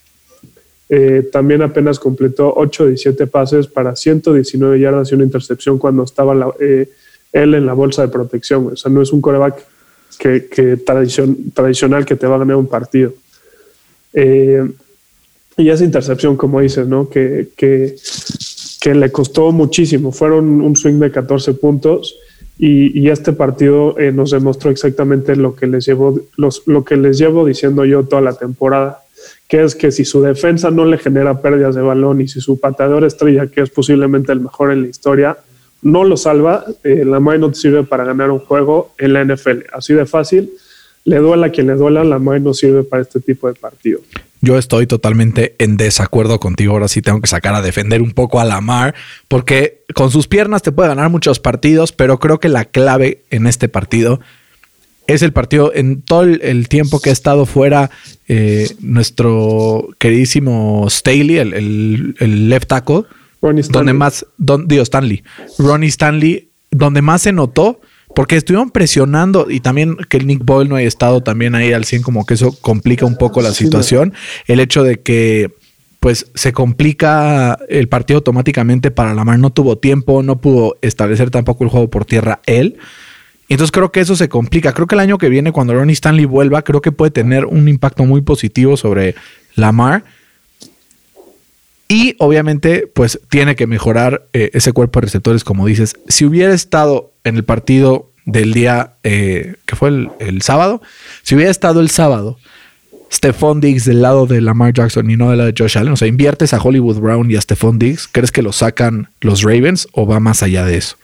[0.89, 6.03] Eh, también apenas completó 8 de 17 pases para 119 yardas y una intercepción cuando
[6.03, 6.89] estaba eh,
[7.31, 8.67] él en la bolsa de protección.
[8.67, 9.65] O sea, no es un coreback
[10.19, 13.13] que, que tradicional que te va a ganar un partido.
[14.13, 14.67] Eh,
[15.59, 17.09] y esa intercepción, como dices, ¿no?
[17.09, 17.95] Que, que,
[18.95, 20.11] le costó muchísimo.
[20.11, 22.15] Fueron un swing de 14 puntos
[22.57, 27.17] y, este partido eh, nos demostró exactamente lo que, les llevo, los, lo que les
[27.17, 29.01] llevo diciendo yo toda la temporada,
[29.47, 32.59] que es que si su defensa no le genera pérdidas de balón y si su
[32.59, 35.37] pateador estrella, que es posiblemente el mejor en la historia,
[35.81, 39.25] no lo salva, eh, la MAE no te sirve para ganar un juego en la
[39.25, 39.65] NFL.
[39.73, 40.51] Así de fácil,
[41.03, 43.99] le duela a quien le duela, la MAE no sirve para este tipo de partido.
[44.41, 46.73] Yo estoy totalmente en desacuerdo contigo.
[46.73, 48.95] Ahora sí tengo que sacar a defender un poco a Lamar,
[49.27, 53.47] porque con sus piernas te puede ganar muchos partidos, pero creo que la clave en
[53.47, 54.19] este partido
[55.07, 57.89] es el partido en todo el, tiempo que ha estado fuera
[58.27, 63.05] eh, nuestro queridísimo Staley, el, el left tackle
[63.41, 63.79] Ronnie Stanley.
[63.79, 65.23] Donde más, don, Stanley.
[65.57, 67.79] Ronnie Stanley, donde más se notó,
[68.15, 71.85] porque estuvieron presionando y también que el Nick Boyle no haya estado también ahí al
[71.85, 74.13] 100, como que eso complica un poco la situación.
[74.47, 75.51] El hecho de que
[75.99, 79.37] pues se complica el partido automáticamente para Lamar.
[79.39, 82.77] No tuvo tiempo, no pudo establecer tampoco el juego por tierra él.
[83.49, 84.73] Entonces creo que eso se complica.
[84.73, 87.67] Creo que el año que viene, cuando Ronnie Stanley vuelva, creo que puede tener un
[87.67, 89.15] impacto muy positivo sobre
[89.55, 90.05] Lamar.
[91.91, 95.95] Y obviamente, pues tiene que mejorar eh, ese cuerpo de receptores, como dices.
[96.07, 100.83] Si hubiera estado en el partido del día eh, que fue el, sábado,
[101.23, 102.37] si hubiera estado el sábado,
[103.11, 105.97] Stephon Diggs del lado de Lamar Jackson y no del lado de Josh Allen, o
[105.97, 109.87] sea, inviertes a Hollywood Brown y a Stephon Diggs, ¿crees que lo sacan los Ravens
[109.93, 110.95] o va más allá de eso?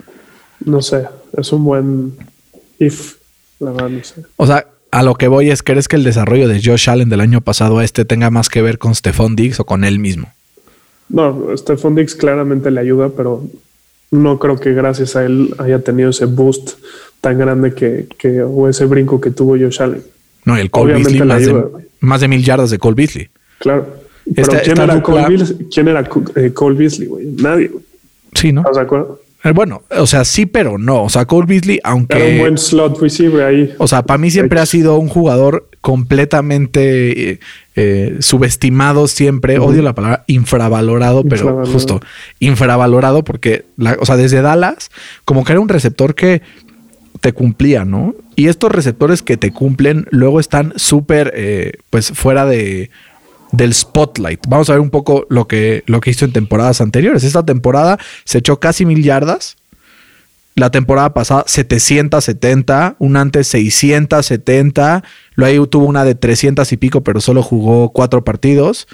[0.63, 2.15] No sé, es un buen
[2.77, 3.15] if,
[3.59, 4.21] la verdad no sé.
[4.35, 7.21] O sea, a lo que voy es, ¿crees que el desarrollo de Josh Allen del
[7.21, 10.31] año pasado a este tenga más que ver con Stephon Diggs o con él mismo?
[11.09, 13.43] No, Stephon Dix claramente le ayuda, pero
[14.11, 16.79] no creo que gracias a él haya tenido ese boost
[17.21, 20.03] tan grande que, que o ese brinco que tuvo Josh Allen.
[20.45, 21.21] No, el Cole Beasley,
[22.01, 23.29] más, de, mil yardas de Cole Beasley.
[23.59, 23.87] Claro.
[24.23, 25.67] Pero Esta- ¿quién, esta era Cole Beasley?
[25.73, 27.25] ¿quién era eh, Cole Beasley, güey?
[27.37, 27.71] Nadie.
[28.33, 28.61] Sí, ¿no?
[28.61, 29.21] ¿Estás de acuerdo?
[29.45, 31.03] Eh, Bueno, o sea, sí, pero no.
[31.03, 32.17] O sea, Cole Beasley, aunque.
[32.17, 33.73] Era un buen slot receiver ahí.
[33.77, 37.39] O sea, para mí siempre ha sido un jugador completamente eh,
[37.75, 39.59] eh, subestimado siempre.
[39.59, 41.99] Odio la palabra infravalorado, pero justo
[42.39, 44.89] infravalorado porque, la- o sea, desde Dallas,
[45.25, 46.41] como que era un receptor que
[47.21, 48.15] te cumplía, ¿no?
[48.35, 52.89] Y estos receptores que te cumplen luego están súper, eh, pues, fuera de
[53.55, 54.41] del spotlight.
[54.47, 57.23] Vamos a ver un poco lo que, lo que hizo en temporadas anteriores.
[57.23, 59.57] Esta temporada se echó casi mil yardas.
[60.55, 67.19] La temporada pasada 770, un antes 670, luego tuvo una de 300 y pico, pero
[67.19, 68.87] solo jugó cuatro partidos.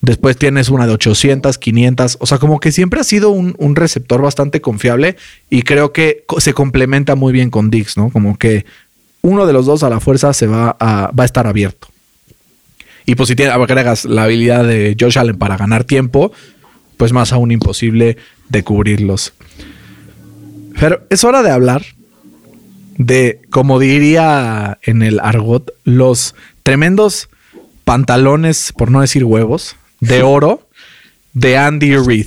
[0.00, 3.74] Después tienes una de 800, 500, o sea, como que siempre ha sido un, un
[3.74, 5.16] receptor bastante confiable
[5.50, 8.10] y creo que se complementa muy bien con Dix, ¿no?
[8.10, 8.64] Como que
[9.22, 11.88] uno de los dos a la fuerza se va a, va a estar abierto.
[13.06, 16.32] Y pues si tiene, agregas la habilidad de Josh Allen para ganar tiempo,
[16.96, 18.16] pues más aún imposible
[18.48, 19.32] de cubrirlos.
[20.78, 21.82] Pero es hora de hablar
[22.98, 27.28] de, como diría en el argot, los tremendos
[27.84, 30.68] pantalones, por no decir huevos, de oro
[31.32, 32.26] de Andy Reid.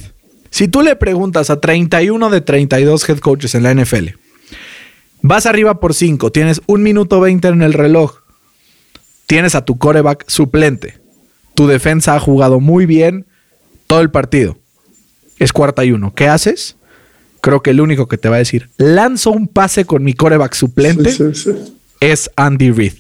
[0.50, 4.10] Si tú le preguntas a 31 de 32 head coaches en la NFL,
[5.22, 8.19] vas arriba por 5, tienes un minuto 20 en el reloj,
[9.30, 10.98] tienes a tu coreback suplente,
[11.54, 13.28] tu defensa ha jugado muy bien
[13.86, 14.58] todo el partido,
[15.38, 16.78] es cuarta y uno, ¿qué haces?
[17.40, 20.56] Creo que el único que te va a decir, lanzo un pase con mi coreback
[20.56, 21.74] suplente Sí, sí, sí.
[22.00, 22.94] es Andy Reid.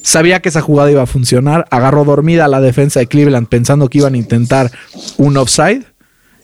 [0.00, 3.90] Sabía que esa jugada iba a funcionar, agarró dormida a la defensa de Cleveland pensando
[3.90, 4.72] que iban a intentar
[5.18, 5.84] un offside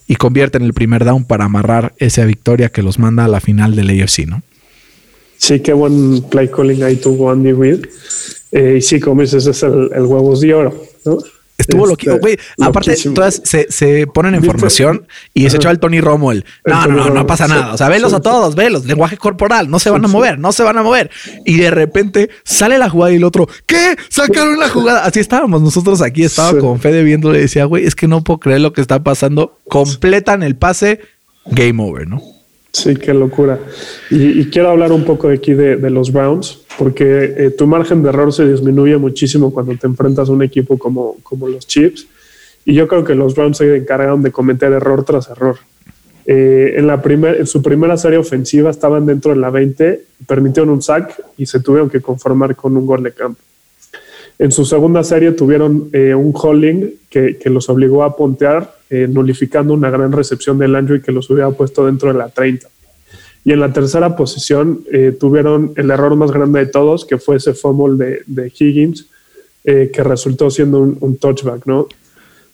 [0.07, 3.41] y convierte en el primer down para amarrar esa victoria que los manda a la
[3.41, 4.43] final del AFC, ¿no?
[5.43, 7.85] Sí, qué buen play calling ahí tuvo Andy Reid.
[8.53, 10.73] Eh, y sí, como dices, es el, el huevos de oro,
[11.05, 11.19] ¿no?
[11.59, 12.39] Estuvo Este, loquito, güey.
[12.61, 14.53] Aparte, todas se, se ponen en ¿Viste?
[14.53, 16.45] formación y se echó el Tony Romo el.
[16.65, 17.75] No, no, no, pasa sí, nada.
[17.75, 18.85] O sea, velos sí, a todos, velos.
[18.87, 21.11] Lenguaje corporal, no se van a mover, no se van a mover.
[21.45, 23.97] Y de repente sale la jugada y el otro, ¿qué?
[24.11, 25.05] Sacaron la jugada.
[25.05, 26.23] Así estábamos nosotros aquí.
[26.25, 26.59] Estaba Sí.
[26.59, 29.59] con Fede viéndole y decía, güey, es que no puedo creer lo que está pasando.
[29.69, 31.01] Completan el pase,
[31.47, 32.23] game over, ¿no?
[32.73, 33.61] Sí, qué locura.
[34.11, 38.33] Y, quiero hablar un poco aquí de, los Browns, porque eh, tu margen de error
[38.33, 42.07] se disminuye muchísimo cuando te enfrentas a un equipo como, como los Chiefs.
[42.65, 45.57] Y yo creo que los Browns se encargaron de cometer error tras error.
[46.25, 50.71] Eh, en, la primer, en su primera serie ofensiva estaban dentro de la 20, permitieron
[50.71, 53.41] un sack y se tuvieron que conformar con un gol de campo.
[54.39, 59.73] En su segunda serie tuvieron eh, un holding que los obligó a pontear, eh, nulificando
[59.75, 62.69] una gran recepción de Landry que los hubiera puesto dentro de la 30.
[63.45, 67.37] Y en la tercera posición eh, tuvieron el error más grande de todos, que fue
[67.37, 69.07] ese fumble de, Higgins,
[69.65, 71.89] eh, que resultó siendo un, touchback, ¿no?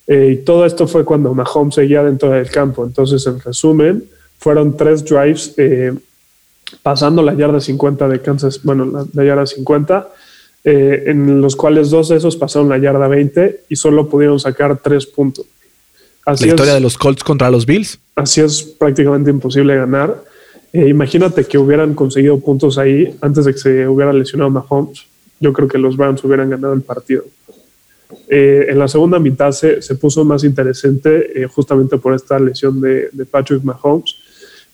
[0.07, 2.87] Y todo esto fue cuando Mahomes seguía dentro del campo.
[2.87, 4.05] Entonces, en resumen,
[4.39, 5.55] fueron tres drives
[6.83, 10.09] pasando la yarda 50 de Kansas, bueno, la, yarda 50,
[10.65, 14.79] eh, en los cuales dos de esos pasaron la yarda 20 y solo pudieron sacar
[14.79, 15.47] tres puntos.
[16.29, 17.99] Así La historia es, de los Colts contra los Bills.
[18.17, 20.23] así es prácticamente imposible ganar.
[20.73, 25.07] Eh, imagínate que hubieran conseguido puntos ahí antes de que se hubiera lesionado Mahomes.
[25.41, 27.25] Yo creo que los Browns hubieran ganado el partido.
[28.29, 32.81] Eh, en la segunda mitad se, se puso más interesante eh, justamente por esta lesión
[32.81, 34.17] de, de Patrick Mahomes,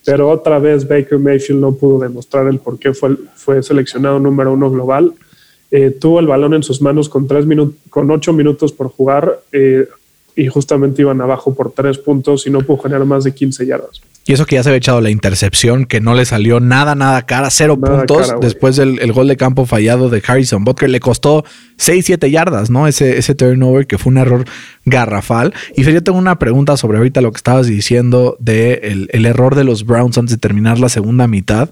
[0.04, 4.52] pero otra vez Baker Mayfield no pudo demostrar el por qué fue, fue seleccionado número
[4.52, 5.12] uno global.
[5.70, 9.40] Eh, tuvo el balón en sus manos con, tres minu- con ocho minutos por jugar
[10.36, 14.00] y justamente iban abajo por tres puntos y no pudo generar más de 15 yardas.
[14.26, 17.26] Y eso que ya se había echado la intercepción, que no le salió nada, nada
[17.26, 20.88] cara, cero Nada puntos cara, después del el gol de campo fallado de Harrison Butker.
[20.88, 21.44] Le costó
[21.76, 22.88] 6, 7 yardas, ¿no?
[22.88, 24.46] Ese, ese turnover que fue un error
[24.86, 25.52] garrafal.
[25.76, 29.54] Y yo tengo una pregunta sobre ahorita lo que estabas diciendo de el, el error
[29.56, 31.70] de los Browns antes de terminar la segunda mitad.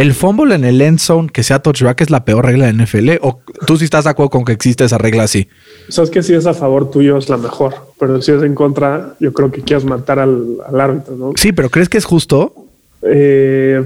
[0.00, 3.10] ¿El fumble en el end zone que sea touchback es la peor regla de NFL?
[3.20, 5.48] ¿O tú sí estás de acuerdo con que existe esa regla así?
[5.88, 9.14] Sabes que si es a favor tuyo es la mejor, pero si es en contra,
[9.20, 11.32] yo creo que quieres matar al, al árbitro, ¿no?
[11.36, 12.54] Sí, pero ¿crees que es justo?
[13.02, 13.82] Eh,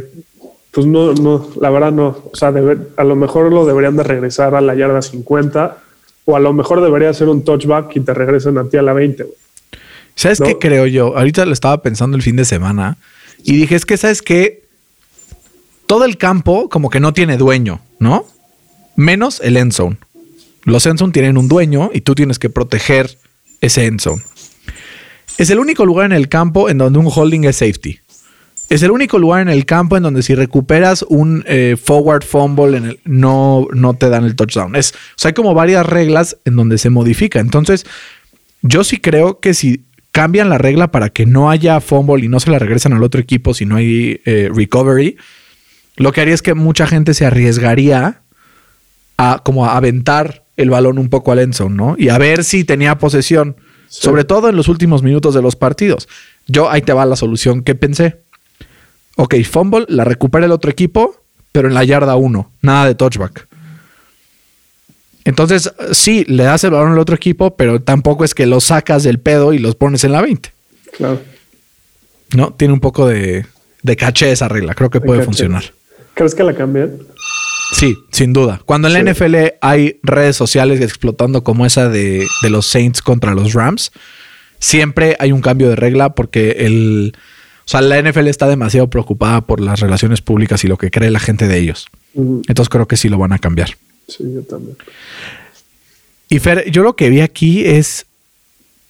[0.71, 2.09] pues no, no, la verdad no.
[2.33, 5.79] O sea, debe- a lo mejor lo deberían de regresar a la yarda 50
[6.25, 8.93] o a lo mejor debería ser un touchback y te regresen a ti a la
[8.93, 9.23] 20.
[9.25, 9.37] güey.
[10.15, 10.47] ¿Sabes No.
[10.47, 11.17] qué creo yo?
[11.17, 12.99] Ahorita lo estaba pensando el fin de semana
[13.45, 14.62] y dije, es que, ¿sabes qué?
[15.93, 18.25] Todo el campo como que no tiene dueño, ¿no?
[18.97, 19.99] Menos el end zone.
[20.65, 23.19] Los end zone tienen un dueño y tú tienes que proteger
[23.61, 24.23] ese end zone.
[25.37, 28.01] Es el único lugar en el campo en donde un holding es safety.
[28.71, 32.79] Es el único lugar en el campo en donde si recuperas un eh, forward fumble
[32.79, 34.75] en el, no, no te dan el touchdown.
[34.77, 37.39] Es, o sea, hay como varias reglas en donde se modifica.
[37.39, 37.85] Entonces,
[38.63, 42.41] Yo sí creo que si cambian la regla para que no haya fumble y no
[42.41, 45.19] se la regresan al otro equipo si no hay eh, recovery,
[45.97, 48.23] lo que haría es que mucha gente se arriesgaría
[49.19, 51.95] a como a aventar el balón un poco al endzone, ¿no?
[51.99, 53.57] Y a ver si tenía posesión,
[53.89, 56.09] sobre todo en los últimos minutos de los partidos.
[56.47, 58.21] Yo ahí te va la solución que pensé.
[59.17, 61.17] Ok, fumble, la recupera el otro equipo,
[61.53, 63.47] pero en la yarda 1, nada de touchback.
[65.25, 69.05] Entonces, sí, le das el balón al otro equipo, pero tampoco es que los sacas
[69.05, 70.53] del pedo y los pones en la 20.
[70.97, 71.21] Claro.
[72.35, 73.47] No, tiene un poco de,
[73.83, 74.75] de caché esa regla.
[74.75, 75.27] Creo que De puede caché.
[75.27, 75.65] funcionar.
[76.15, 76.99] ¿Crees que la cambian?
[77.75, 78.61] Sí, sin duda.
[78.67, 79.25] Cuando en la Sí.
[79.25, 83.93] NFL hay redes sociales explotando como esa de, de los Saints contra los Rams,
[84.59, 87.15] siempre hay un cambio de regla porque el.
[87.65, 91.11] O sea, la NFL está demasiado preocupada por las relaciones públicas y lo que cree
[91.11, 91.87] la gente de ellos.
[92.15, 93.71] Entonces creo que sí lo van a cambiar.
[94.09, 94.77] Sí, yo también.
[96.29, 98.05] Y Fer, yo lo que vi aquí es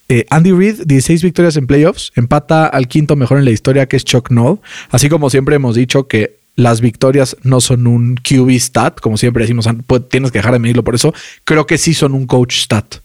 [0.09, 3.97] eh, Andy Reid, 16 victorias en playoffs, empata al quinto mejor en la historia que
[3.97, 4.59] es Chuck Noll.
[4.91, 9.45] Así como siempre hemos dicho que las victorias no son un QB stat, como siempre
[9.45, 9.67] decimos,
[10.11, 11.15] tienes que dejar de medirlo por eso.
[11.45, 12.97] Creo que sí son un coach stat.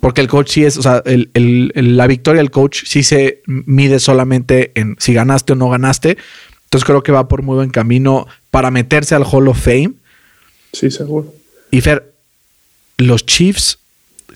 [0.00, 3.02] Porque el coach sí es, o sea, el- el- el- la victoria del coach sí
[3.02, 6.16] se mide solamente en si ganaste o no ganaste.
[6.64, 9.92] Entonces creo que va por muy buen camino para meterse al Hall of Fame.
[10.72, 11.34] Sí, seguro.
[11.72, 12.12] Y Fer,
[12.96, 13.78] los Chiefs,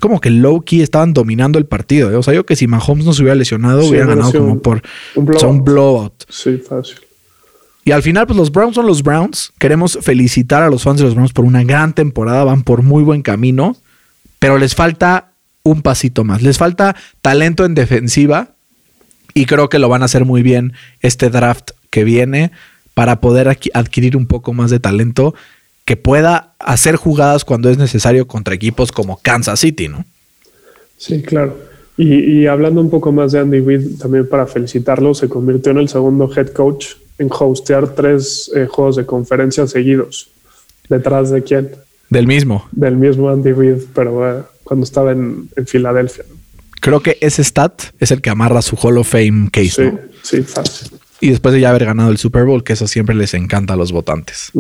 [0.00, 2.10] como que low key estaban dominando el partido.
[2.10, 2.16] ¿eh?
[2.16, 4.82] O sea, yo que si Mahomes no se hubiera lesionado, Sí, hubiera ganado como por
[5.14, 5.64] un o sea, un blowout.
[5.64, 6.24] blowout.
[6.28, 6.96] Sí, fácil.
[7.84, 9.52] Y al final, pues los Browns son los Browns.
[9.58, 12.44] Queremos felicitar a los fans de los Browns por una gran temporada.
[12.44, 13.76] Van por muy buen camino,
[14.38, 16.42] pero les falta un pasito más.
[16.42, 18.54] Les falta talento en defensiva
[19.34, 22.52] y creo que lo van a hacer muy bien este draft que viene
[22.94, 25.34] para poder adquirir un poco más de talento
[25.84, 30.06] que pueda hacer jugadas cuando es necesario contra equipos como Kansas City, ¿no?
[30.96, 31.58] Sí, claro.
[31.96, 35.78] Y, y hablando un poco más de Andy Reid, también para felicitarlo, se convirtió en
[35.78, 40.28] el segundo head coach en hostear tres eh, juegos de conferencia seguidos.
[40.88, 41.70] ¿Detrás de quién?
[42.10, 42.68] Del mismo.
[42.72, 46.24] Del mismo Andy Reid, pero eh, cuando estaba en, en Filadelfia.
[46.80, 49.98] Creo que ese stat es el que amarra su Hall of Fame case, Sí, ¿no?
[50.22, 50.90] sí, fácil.
[51.20, 53.76] Y después de ya haber ganado el Super Bowl, que eso siempre les encanta a
[53.76, 54.52] los votantes.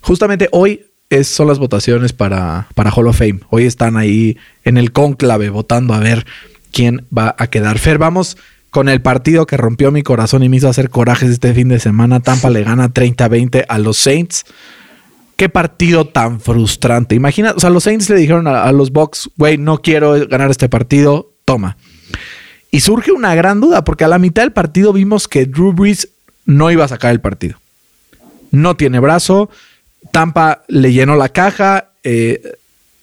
[0.00, 3.40] Justamente hoy es, son las votaciones para, para Hall of Fame.
[3.50, 6.24] Hoy están ahí en el cónclave votando a ver
[6.70, 7.78] quién va a quedar.
[7.78, 8.36] Fer, vamos
[8.70, 11.80] con el partido que rompió mi corazón y me hizo hacer corajes este fin de
[11.80, 12.20] semana.
[12.20, 14.44] Tampa le gana 30-20 a los Saints.
[15.36, 17.14] Qué partido tan frustrante.
[17.14, 20.68] Imagina, o sea, los Saints le dijeron a, los Bucks, güey, no quiero ganar este
[20.68, 21.76] partido, toma.
[22.70, 26.08] Y surge una gran duda, porque a la mitad del partido vimos que Drew Brees
[26.44, 27.58] no iba a sacar el partido.
[28.50, 29.50] No tiene brazo.
[30.10, 32.40] Tampa le llenó la caja, eh,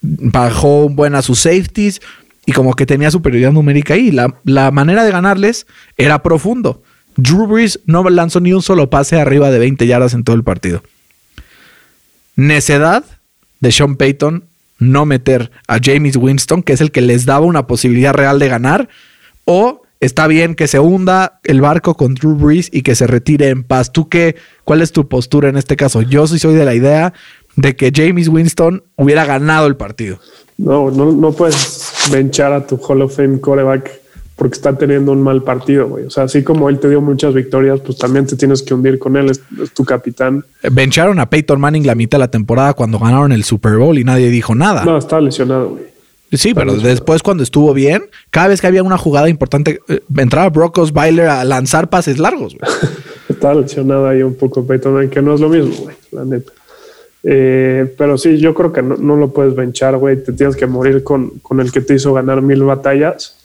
[0.02, 2.02] bajó un buen a sus safeties
[2.46, 4.12] y como que tenía superioridad numérica ahí.
[4.12, 5.66] La, la manera de ganarles
[5.98, 6.84] era profundo.
[7.16, 10.44] Drew Brees no lanzó ni un solo pase arriba de 20 yardas en todo el
[10.44, 10.84] partido.
[12.36, 13.04] Necedad
[13.60, 14.46] de Sean Payton
[14.80, 18.50] no meter a James Winston, que es el que les daba una posibilidad real de
[18.50, 18.90] ganar,
[19.46, 23.50] o está bien que se hunda el barco con Drew Brees y que se retire
[23.50, 23.92] en paz.
[23.92, 24.36] ¿Tú qué?
[24.66, 26.02] ¿Cuál es tu postura en este caso?
[26.02, 27.14] Yo sí soy de la idea
[27.56, 30.20] de que James Winston hubiera ganado el partido.
[30.64, 33.92] No, no, no puedes benchar a tu Hall of Fame quarterback
[34.36, 36.06] porque está teniendo un mal partido, güey.
[36.06, 38.98] O sea, así como él te dio muchas victorias, pues también te tienes que hundir
[38.98, 39.30] con él.
[39.30, 40.44] Es, es tu capitán.
[40.72, 44.04] Bencharon a Peyton Manning la mitad de la temporada cuando ganaron el Super Bowl y
[44.04, 44.86] nadie dijo nada.
[44.86, 45.94] No, está lesionado, güey.
[46.32, 50.50] Sí, pero después cuando estuvo bien, cada vez que había una jugada importante, eh, entraba
[50.50, 52.56] Brock Osweiler a lanzar pases largos.
[52.58, 52.72] güey.
[53.30, 56.52] Está lesionado ahí un poco Peyton, Manning, que no es lo mismo, güey, la neta.
[57.24, 60.22] Eh, pero sí, yo creo que no, no lo puedes benchar, güey.
[60.24, 63.38] Te tienes que morir con, con el que te hizo ganar mil batallas.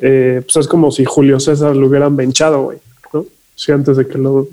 [0.00, 2.78] Eh, pues es como si Julio César lo hubieran benchado, güey,
[3.12, 3.26] ¿no?
[3.54, 4.48] Sí, antes de que lo,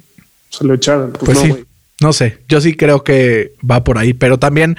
[0.49, 1.11] se lo echaran.
[1.11, 1.63] Pues, Pues no, sí,
[1.99, 4.77] no sé, yo sí creo que va por ahí, pero también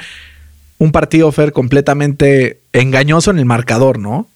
[0.78, 4.28] un partido Fer completamente engañoso en el marcador, ¿no?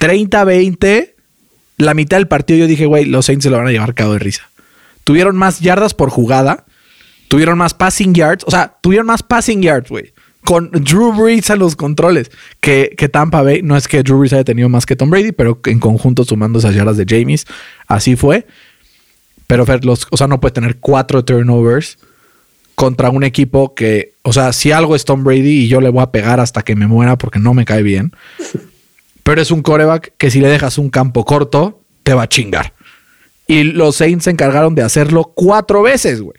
[0.00, 1.10] 30-20,
[1.76, 4.12] la mitad del partido yo dije, güey, los Saints se lo van a llevar cabo
[4.12, 4.48] de risa.
[5.04, 6.64] Tuvieron más yardas por jugada,
[7.28, 10.12] tuvieron más passing yards, o sea, tuvieron más passing yards, güey.
[10.44, 13.60] Con Drew Brees a los controles que, que Tampa Bay.
[13.62, 16.58] No es que Drew Brees haya tenido más que Tom Brady, pero en conjunto sumando
[16.58, 17.46] esas yardas de James,
[17.86, 18.46] así fue.
[19.46, 21.98] Pero Fer, los, o sea, no puede tener cuatro turnovers
[22.74, 26.02] contra un equipo que, o sea, si algo es Tom Brady y yo le voy
[26.02, 28.12] a pegar hasta que me muera porque no me cae bien.
[29.22, 32.72] Pero es un coreback que si le dejas un campo corto, te va a chingar.
[33.46, 36.38] Y los Saints se encargaron de hacerlo cuatro veces, güey.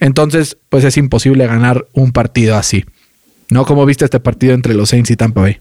[0.00, 2.84] Entonces, pues es imposible ganar un partido así.
[3.50, 3.64] ¿No?
[3.64, 5.58] ¿Cómo viste este partido entre los Saints y Tampa Bay?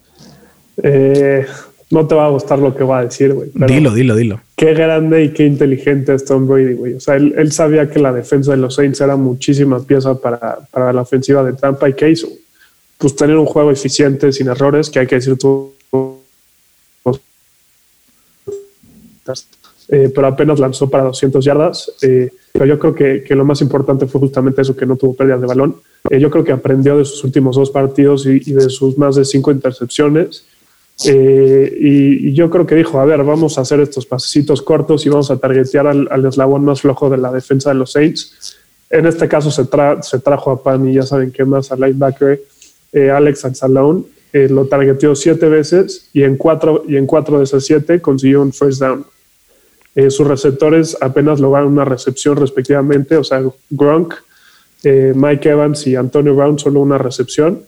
[0.81, 1.45] Eh,
[1.89, 3.49] no te va a gustar lo que va a decir, güey.
[3.53, 4.41] Dilo, dilo, dilo.
[4.55, 6.93] Qué grande y qué inteligente es Tom Brady, güey.
[6.93, 10.93] O sea, él, sabía que la defensa de los Saints era muchísima pieza para, para
[10.93, 12.29] la ofensiva de Tampa y ¿qué hizo?
[12.97, 15.73] Pues tener un juego eficiente, sin errores, que hay que decir tú.
[19.91, 21.91] Eh, pero apenas lanzó para 200 yardas.
[22.01, 25.41] Eh, pero yo creo que, lo más importante fue justamente eso, que no tuvo pérdidas
[25.41, 25.77] de balón.
[26.09, 29.25] Eh, yo creo que aprendió de sus últimos dos partidos y, de sus más de
[29.25, 30.45] cinco intercepciones
[31.03, 35.31] y, yo creo que dijo, a ver, vamos a hacer estos pasecitos cortos y vamos
[35.31, 38.57] a targetear al, eslabón más flojo de la defensa de los Saints.
[38.89, 39.63] En este caso se,
[40.01, 42.41] se trajo a Pan y ya saben qué más, al linebacker
[42.93, 44.03] Alex Anzalone.
[44.33, 48.53] Lo targeteó siete veces y en cuatro, y en cuatro de esas siete consiguió un
[48.53, 49.05] first down.
[50.09, 54.13] Sus receptores apenas lograron una recepción respectivamente, o sea, Gronk,
[54.83, 57.63] Mike Evans y Antonio Brown solo una recepción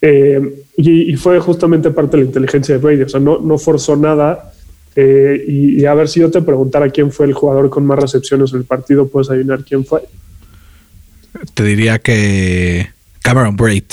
[0.00, 3.96] eh, y, fue justamente parte de la inteligencia de Brady, o sea, no, no forzó
[3.96, 4.52] nada.
[4.94, 8.52] Eh, y, a ver si yo te preguntara quién fue el jugador con más recepciones
[8.52, 10.02] en el partido, puedes adivinar quién fue.
[11.54, 12.88] Te diría que
[13.22, 13.84] Cameron Braid.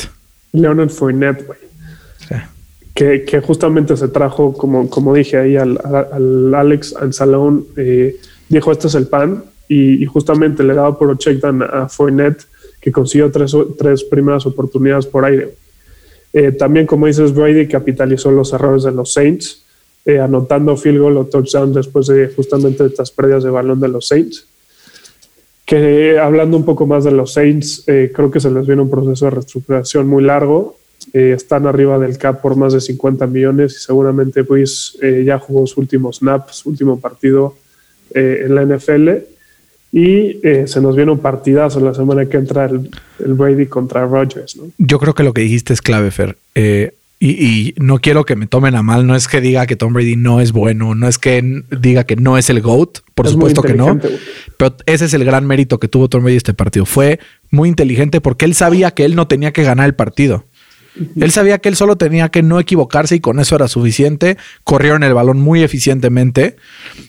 [0.53, 1.59] Leonard Fournette, güey.
[2.95, 8.15] Que, justamente se trajo, como, como dije ahí, al, al Alex Anzalone, eh,
[8.49, 9.43] dijo: Este es el pan.
[9.67, 12.45] Y, justamente le daba por down a Fournette,
[12.79, 15.53] que consiguió tres, tres primeras oportunidades por aire.
[16.37, 19.63] Eh, también, como dices, Brady capitalizó los errores de los Saints,
[20.05, 24.07] eh, anotando field goal o touchdown después de justamente estas pérdidas de balón de los
[24.07, 24.45] Saints.
[25.65, 28.89] Que hablando un poco más de los Saints, eh, creo que se les viene un
[28.89, 30.75] proceso de reestructuración muy largo.
[31.13, 35.79] Están arriba del cap por más de 50 millones y seguramente pues ya jugó su
[35.79, 37.55] último snap, su último partido
[38.13, 39.09] en la NFL
[39.95, 42.89] y eh, se nos viene un partidazo la semana que entra el,
[43.33, 44.59] Brady contra Rodgers.
[44.77, 46.37] Yo creo que lo que dijiste es clave, Fer.
[46.53, 49.07] Eh, y, no quiero que me tomen a mal.
[49.07, 52.17] No es que diga que Tom Brady no es bueno, no es que diga que
[52.17, 53.97] no es el GOAT, por supuesto que no.
[54.57, 56.85] Pero ese es el gran mérito que tuvo Tom Brady este partido.
[56.85, 60.43] Fue muy inteligente porque él sabía que él no tenía que ganar el partido.
[61.19, 64.37] Él sabía que él solo tenía que no equivocarse y con eso era suficiente.
[64.63, 66.55] Corrieron el balón muy eficientemente,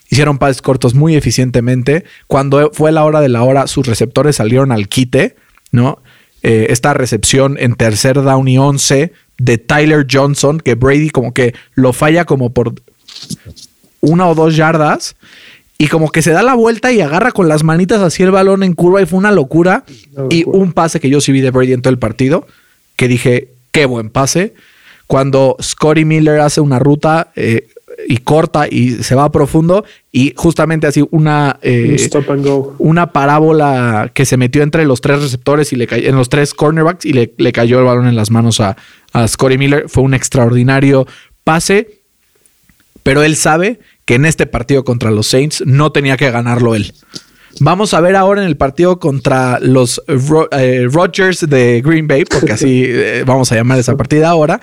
[0.08, 2.04] hicieron pases cortos muy eficientemente.
[2.26, 5.36] Cuando fue la hora de la hora, sus receptores salieron al quite,
[5.70, 6.00] ¿no?
[6.42, 11.54] Eh, esta recepción en tercer down y once de Tyler Johnson, que Brady como que
[11.74, 12.74] lo falla como por
[14.00, 15.16] una o dos yardas
[15.78, 18.62] y como que se da la vuelta y agarra con las manitas así el balón
[18.62, 19.84] en curva y fue una locura.
[20.30, 22.46] y un pase que yo sí vi de Brady en todo el partido,
[22.96, 24.54] que dije, qué buen pase.
[25.06, 27.68] Cuando Scotty Miller hace una ruta eh,
[28.08, 32.74] y corta y se va profundo y justamente así una eh, stop and go.
[32.78, 36.54] una parábola que se metió entre los tres receptores y le cayó en los tres
[36.54, 38.76] cornerbacks y le, cayó el balón en las manos a,
[39.12, 41.06] a Scotty Miller fue un extraordinario
[41.44, 42.00] pase
[43.02, 46.92] pero él sabe que en este partido contra los Saints no tenía que ganarlo él
[47.60, 52.52] Vamos a ver ahora en el partido contra los eh, Rodgers de Green Bay, porque
[52.52, 54.60] así eh, vamos a llamar esa partida ahora.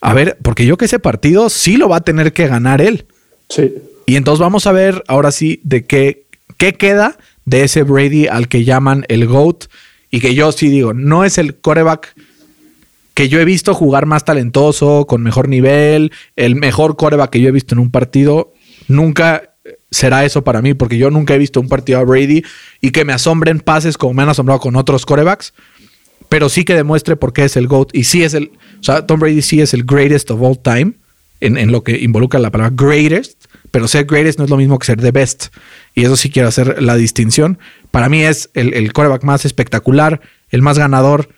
[0.00, 3.06] A ver, porque yo que ese partido sí lo va a tener que ganar él.
[3.48, 3.74] Sí.
[4.06, 6.26] Y entonces vamos a ver ahora sí de qué,
[6.56, 9.66] qué queda de ese Brady al que llaman el GOAT.
[10.10, 12.14] Y que yo sí digo, no es el coreback
[13.14, 17.48] que yo he visto jugar más talentoso, con mejor nivel, el mejor coreback que yo
[17.48, 18.52] he visto en un partido.
[18.88, 19.51] Nunca
[19.92, 22.44] será eso para mí, porque yo nunca he visto un partido a Brady
[22.80, 25.54] y que me asombren pases como me han asombrado con otros corebacks,
[26.28, 27.94] pero sí que demuestre por qué es el GOAT.
[27.94, 30.94] Y sí es el, o sea, Tom Brady sí es el greatest of all time,
[31.40, 34.86] en, lo que involucra la palabra greatest, pero ser greatest no es lo mismo que
[34.86, 35.46] ser the best.
[35.94, 37.58] Y eso sí quiero hacer la distinción.
[37.90, 40.20] Para mí es el, el coreback más espectacular,
[40.50, 41.28] el más ganador,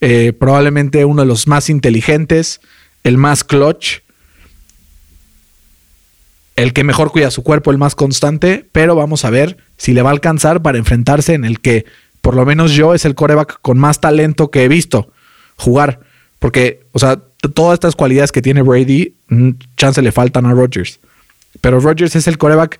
[0.00, 2.60] eh, probablemente uno de los más inteligentes,
[3.04, 4.00] el más clutch
[6.56, 10.02] el que mejor cuida su cuerpo, el más constante, pero vamos a ver si le
[10.02, 11.86] va a alcanzar para enfrentarse en el que,
[12.20, 15.10] por lo menos yo, es el coreback con más talento que he visto
[15.56, 16.00] jugar.
[16.38, 17.20] Porque, o sea,
[17.54, 21.00] todas estas cualidades que tiene Brady, mm, chance le faltan a Rodgers.
[21.60, 22.78] Pero Rodgers es el coreback,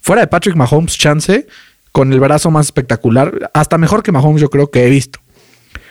[0.00, 1.46] fuera de Patrick Mahomes, chance,
[1.92, 5.18] con el brazo más espectacular, hasta mejor que Mahomes, yo creo que he visto.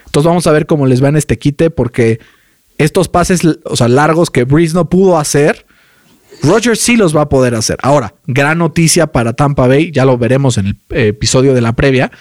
[0.06, 2.20] Entonces vamos a ver cómo les va en este quite, porque
[2.78, 5.66] estos pases, o sea, largos que Breeze no pudo hacer,
[6.44, 7.78] Rogers sí los va a poder hacer.
[7.82, 11.74] Ahora, gran noticia para Tampa Bay, ya lo veremos en el eh, episodio de la
[11.74, 12.12] previa.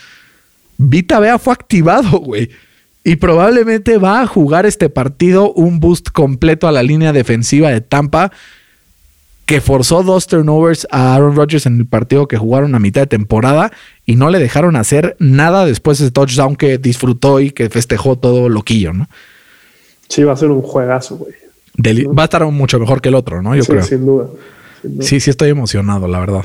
[0.77, 2.51] Vita Bea fue activado, güey.
[3.05, 7.81] Y probablemente va a jugar este partido un boost completo a la línea defensiva de
[7.81, 8.33] Tampa,
[9.47, 13.07] que forzó dos turnovers a Aaron Rodgers en el partido que jugaron a mitad de
[13.07, 13.73] temporada
[14.05, 18.19] y no le dejaron hacer nada después de ese touchdown que disfrutó y que festejó
[18.19, 19.09] todo loquillo, ¿no?
[20.09, 21.33] Sí, va a ser un juegazo, güey.
[21.79, 23.57] Deli- va a estar mucho mejor que el otro, ¿no?
[23.57, 23.83] Yo Sí, creo.
[23.83, 24.26] sin duda.
[24.83, 25.07] sin duda.
[25.07, 26.45] Sí, sí estoy emocionado, la verdad.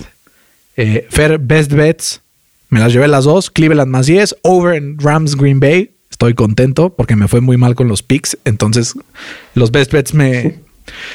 [0.77, 2.21] Eh, Fer, best bets.
[2.69, 3.51] Me las llevé las dos.
[3.51, 4.35] Cleveland más 10.
[4.41, 5.91] Over en Rams Green Bay.
[6.09, 8.37] Estoy contento porque me fue muy mal con los picks.
[8.45, 8.93] Entonces,
[9.55, 10.59] los best bets me...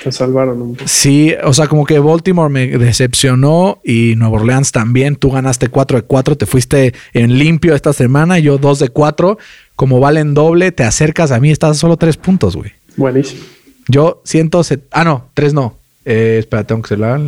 [0.02, 0.88] Te salvaron un poco.
[0.88, 5.16] Sí, o sea, como que Baltimore me decepcionó y Nueva Orleans también.
[5.16, 8.38] Tú ganaste 4 de 4, te fuiste en limpio esta semana.
[8.38, 9.38] Yo 2 de 4.
[9.76, 11.50] Como valen doble, te acercas a mí.
[11.50, 12.72] Estás a solo 3 puntos, güey.
[12.96, 13.42] Buenísimo.
[13.88, 14.86] Yo 170...
[14.90, 15.76] Ah, no, 3 no.
[16.04, 17.18] Eh, espera, tengo que ser la...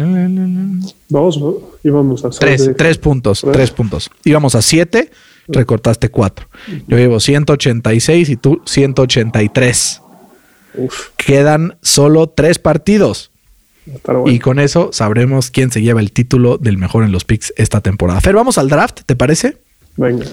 [1.09, 1.55] Dos, ¿no?
[1.85, 3.53] Íbamos a Tres, de- tres puntos, Tres.
[3.53, 4.11] tres puntos.
[4.25, 5.11] Íbamos a siete,
[5.49, 6.47] recortaste cuatro.
[6.87, 10.01] Yo llevo 186 y tú 183.
[10.75, 13.31] Uf, Quedan solo tres partidos.
[14.05, 14.25] bueno.
[14.27, 17.81] Y con eso sabremos quién se lleva el título del mejor en los picks esta
[17.81, 18.21] temporada.
[18.21, 19.59] Fer, vamos al draft, ¿te parece?
[19.97, 20.27] Venga.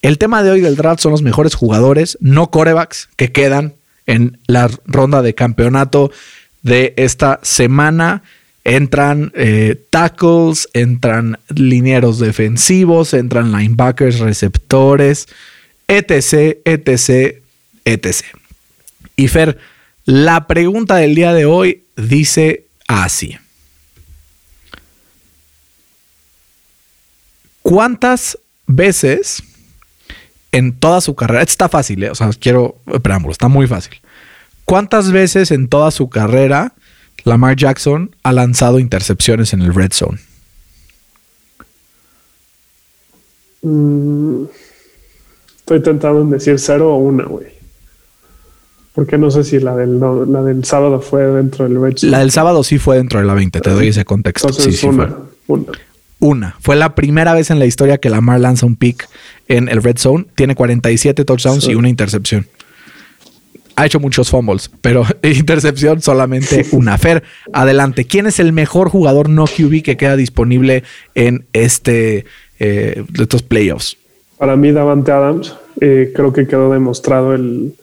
[0.00, 3.74] El tema de hoy del draft son los mejores jugadores, no corebacks, que quedan
[4.06, 6.10] en la ronda de campeonato
[6.62, 8.22] de esta semana.
[8.64, 15.26] Entran eh, tackles, entran linieros defensivos, entran linebackers, receptores,
[15.88, 17.42] etc, etc,
[17.84, 18.24] etc.
[19.16, 19.58] Y Fer,
[20.04, 23.36] la pregunta del día de hoy dice así.
[27.62, 29.42] ¿Cuántas veces
[30.52, 32.10] en toda su carrera, está fácil, ¿eh?
[32.10, 33.94] o sea, quiero preámbulo, está muy fácil.
[34.64, 36.74] ¿Cuántas veces en toda su carrera
[37.24, 40.18] Lamar Jackson ha lanzado intercepciones en el red zone?
[43.62, 44.44] Mm,
[45.56, 47.46] estoy tentado en decir cero o una, güey.
[48.94, 52.10] Porque no sé si la del, no, la del sábado fue dentro del Red Zone.
[52.12, 54.48] La del sábado sí fue dentro de la 20, te doy ese contexto.
[54.48, 55.06] Entonces, sí, sí una,
[55.46, 55.56] fue.
[55.56, 55.72] una.
[56.22, 56.54] Una.
[56.60, 59.08] Fue la primera vez en la historia que Lamar lanza un pick
[59.48, 60.26] en el red zone.
[60.36, 61.72] Tiene 47 touchdowns Sí.
[61.72, 62.46] y una intercepción.
[63.74, 66.96] Ha hecho muchos fumbles, pero intercepción solamente una.
[66.96, 68.04] Fer, adelante.
[68.04, 70.84] ¿Quién es el mejor jugador no QB que queda disponible
[71.16, 72.24] en este
[72.60, 73.96] eh, de estos playoffs?
[74.38, 77.74] Para mí, Davante Adams, eh, creo que quedó demostrado el,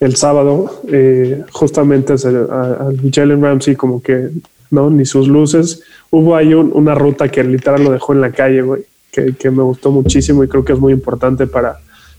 [0.00, 0.82] el sábado.
[0.90, 4.30] eh, justamente a- al Jalen Ramsey, como que
[4.72, 5.82] no, ni sus luces.
[6.10, 8.82] Hubo ahí un- una ruta que literal lo dejó en la calle, güey,
[9.12, 11.78] que, me gustó muchísimo y creo que es muy importante para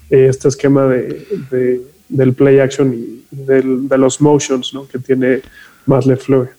[0.10, 4.88] eh, este esquema de, de- del play action y de los motions ¿no?
[4.88, 5.42] que tiene
[5.86, 6.52] más LeFleur.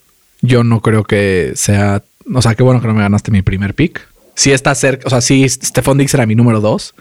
[0.42, 2.02] Yo no creo que sea.
[2.32, 4.06] O sea, qué bueno que no me ganaste mi primer pick.
[4.34, 5.06] Sí está cerca.
[5.06, 6.94] O sea, sí, Stephon Dix era mi número dos.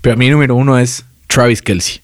[0.00, 2.00] Pero mi número uno es Travis Kelsey.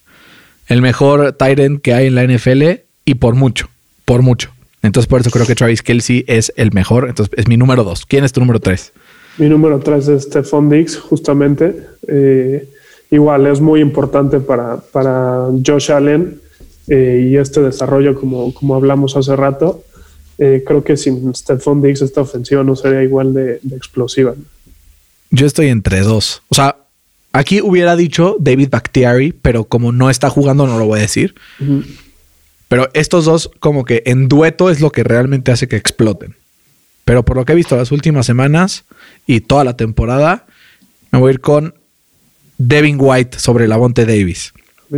[0.67, 3.71] El mejor tight end que hay en la NFL y por mucho.
[4.05, 4.51] Por mucho.
[4.83, 7.09] Entonces, por eso creo que Travis Kelsey es el mejor.
[7.09, 8.07] Entonces, es mi número dos.
[8.07, 8.93] ¿Quién es tu número tres?
[9.39, 11.87] Mi número 3 es Stephon Diggs, justamente.
[12.09, 12.69] Eh,
[13.11, 16.41] igual es muy importante para, para Josh Allen
[16.89, 19.85] eh, y este desarrollo, como, como hablamos hace rato.
[20.39, 24.35] Eh, creo que sin Stephon Diggs esta ofensiva no sería igual de, de explosiva.
[25.31, 26.43] Yo estoy entre dos.
[26.49, 26.77] O sea,
[27.33, 31.37] aquí hubiera dicho David Bakhtiari, pero como no está jugando, no lo voy a decir.
[32.69, 36.37] Pero estos dos, como que en dueto, es lo que realmente hace que exploten.
[37.05, 38.85] Pero por lo que he visto las últimas semanas
[39.27, 40.45] y toda la temporada,
[41.11, 41.75] me voy a ir con
[42.59, 44.53] Devin White sobre Lavonte Davis.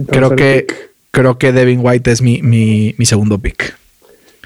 [0.09, 0.91] Creo que, pick.
[1.13, 3.77] creo que Devin White es mi, mi, mi segundo pick.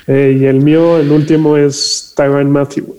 [0.07, 2.95] Eh, y el mío, el último, es Tyron Matthew.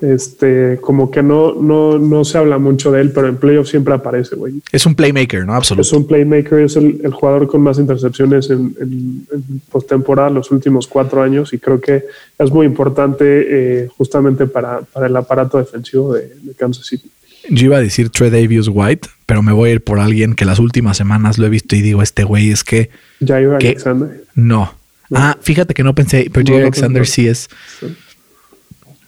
[0.00, 3.94] Este, como que no, no, no se habla mucho de él, pero en playoffs siempre
[3.94, 4.54] aparece, güey.
[4.70, 5.52] Es un playmaker, ¿no?
[5.54, 5.96] Es Absoluto.
[5.96, 10.86] un playmaker, es el, el jugador con más intercepciones en, en, en postemporada los últimos
[10.86, 12.04] cuatro años y creo que
[12.38, 17.10] es muy importante eh, justamente para, para el aparato defensivo de, de Kansas City.
[17.50, 20.44] Yo iba a decir Trey Davis White, pero me voy a ir por alguien que
[20.44, 22.90] las últimas semanas lo he visto y digo, este güey es que
[23.26, 23.68] Jair ¿Qué?
[23.68, 24.22] Alexander.
[24.34, 24.74] no.
[25.10, 27.48] Ah, fíjate que no pensé, pero No, Jair Alexander sí es.
[27.80, 27.86] Sí.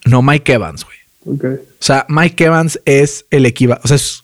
[0.07, 0.97] No, Mike Evans, güey.
[1.37, 1.45] Ok.
[1.61, 3.85] O sea, Mike Evans es el equivalente.
[3.85, 4.23] O sea, es-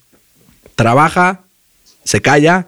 [0.75, 1.41] trabaja,
[2.03, 2.67] se calla,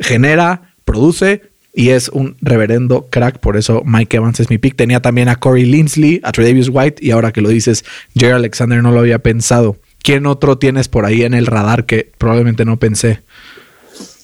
[0.00, 1.42] genera, produce
[1.72, 3.38] y es un reverendo crack.
[3.38, 4.76] Por eso Mike Evans es mi pick.
[4.76, 7.84] Tenía también a Corey Linsley, a Tredavious White y ahora que lo dices,
[8.14, 9.76] Jerry Alexander no lo había pensado.
[10.02, 13.20] ¿Quién otro tienes por ahí en el radar que probablemente no pensé?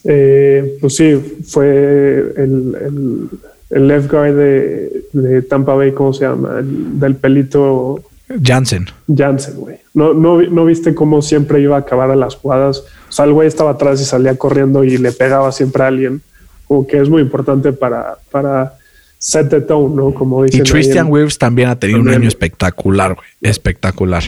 [0.04, 1.14] Eh, pues sí,
[1.46, 3.28] fue el, el,
[3.70, 6.58] el left guard de, de Tampa Bay, ¿cómo se llama?
[6.58, 8.02] El- del pelito
[8.42, 8.86] Jansen.
[9.14, 9.78] Jansen, güey.
[9.94, 12.84] No, no, no viste cómo siempre iba a acabar a las jugadas.
[13.08, 16.22] O sea, el güey estaba atrás y salía corriendo y le pegaba siempre a alguien.
[16.66, 18.74] Como que es muy importante para, para
[19.18, 20.14] set the tone, ¿no?
[20.14, 20.60] Como dicen.
[20.64, 23.26] Y Christian Wirfs también ha tenido un año espectacular, güey.
[23.42, 24.24] Espectacular.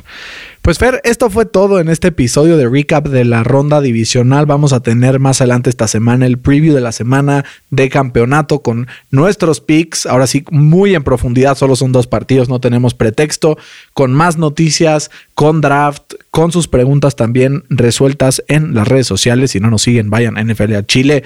[0.63, 4.47] Pues Fer, esto fue todo en este episodio de recap de la ronda divisional.
[4.47, 8.87] Vamos a tener más adelante esta semana el preview de la semana de campeonato con
[9.11, 10.07] nuestros picks.
[10.07, 13.59] Ahora sí, muy en profundidad, solo son dos partidos, no tenemos pretexto.
[13.93, 19.51] Con más noticias, con draft, con sus preguntas también resueltas en las redes sociales.
[19.51, 21.25] Si no nos siguen, vayan a NFL a Chile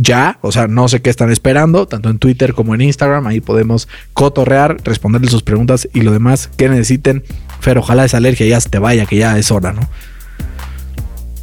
[0.00, 3.40] ya, o sea, no sé qué están esperando, tanto en Twitter como en Instagram, ahí
[3.40, 7.24] podemos cotorrear, responderles sus preguntas y lo demás que necesiten.
[7.64, 9.88] Pero ojalá esa alergia ya se te vaya, que ya es hora, ¿no?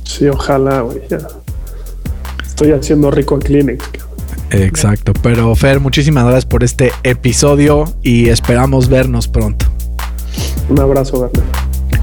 [0.04, 1.02] Sí, ojalá, güey.
[2.46, 4.06] Estoy haciendo rico en clinic.
[4.52, 9.66] Exacto, pero Fer, muchísimas gracias por este episodio y esperamos vernos pronto.
[10.70, 11.44] Un abrazo, Garner.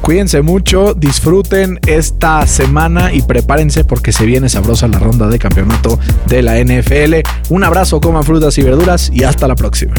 [0.03, 5.97] Cuídense mucho, disfruten esta semana y prepárense porque se viene sabrosa la ronda de campeonato
[6.27, 7.23] de la NFL.
[7.51, 9.95] Un abrazo, coman frutas y verduras y hasta la próxima.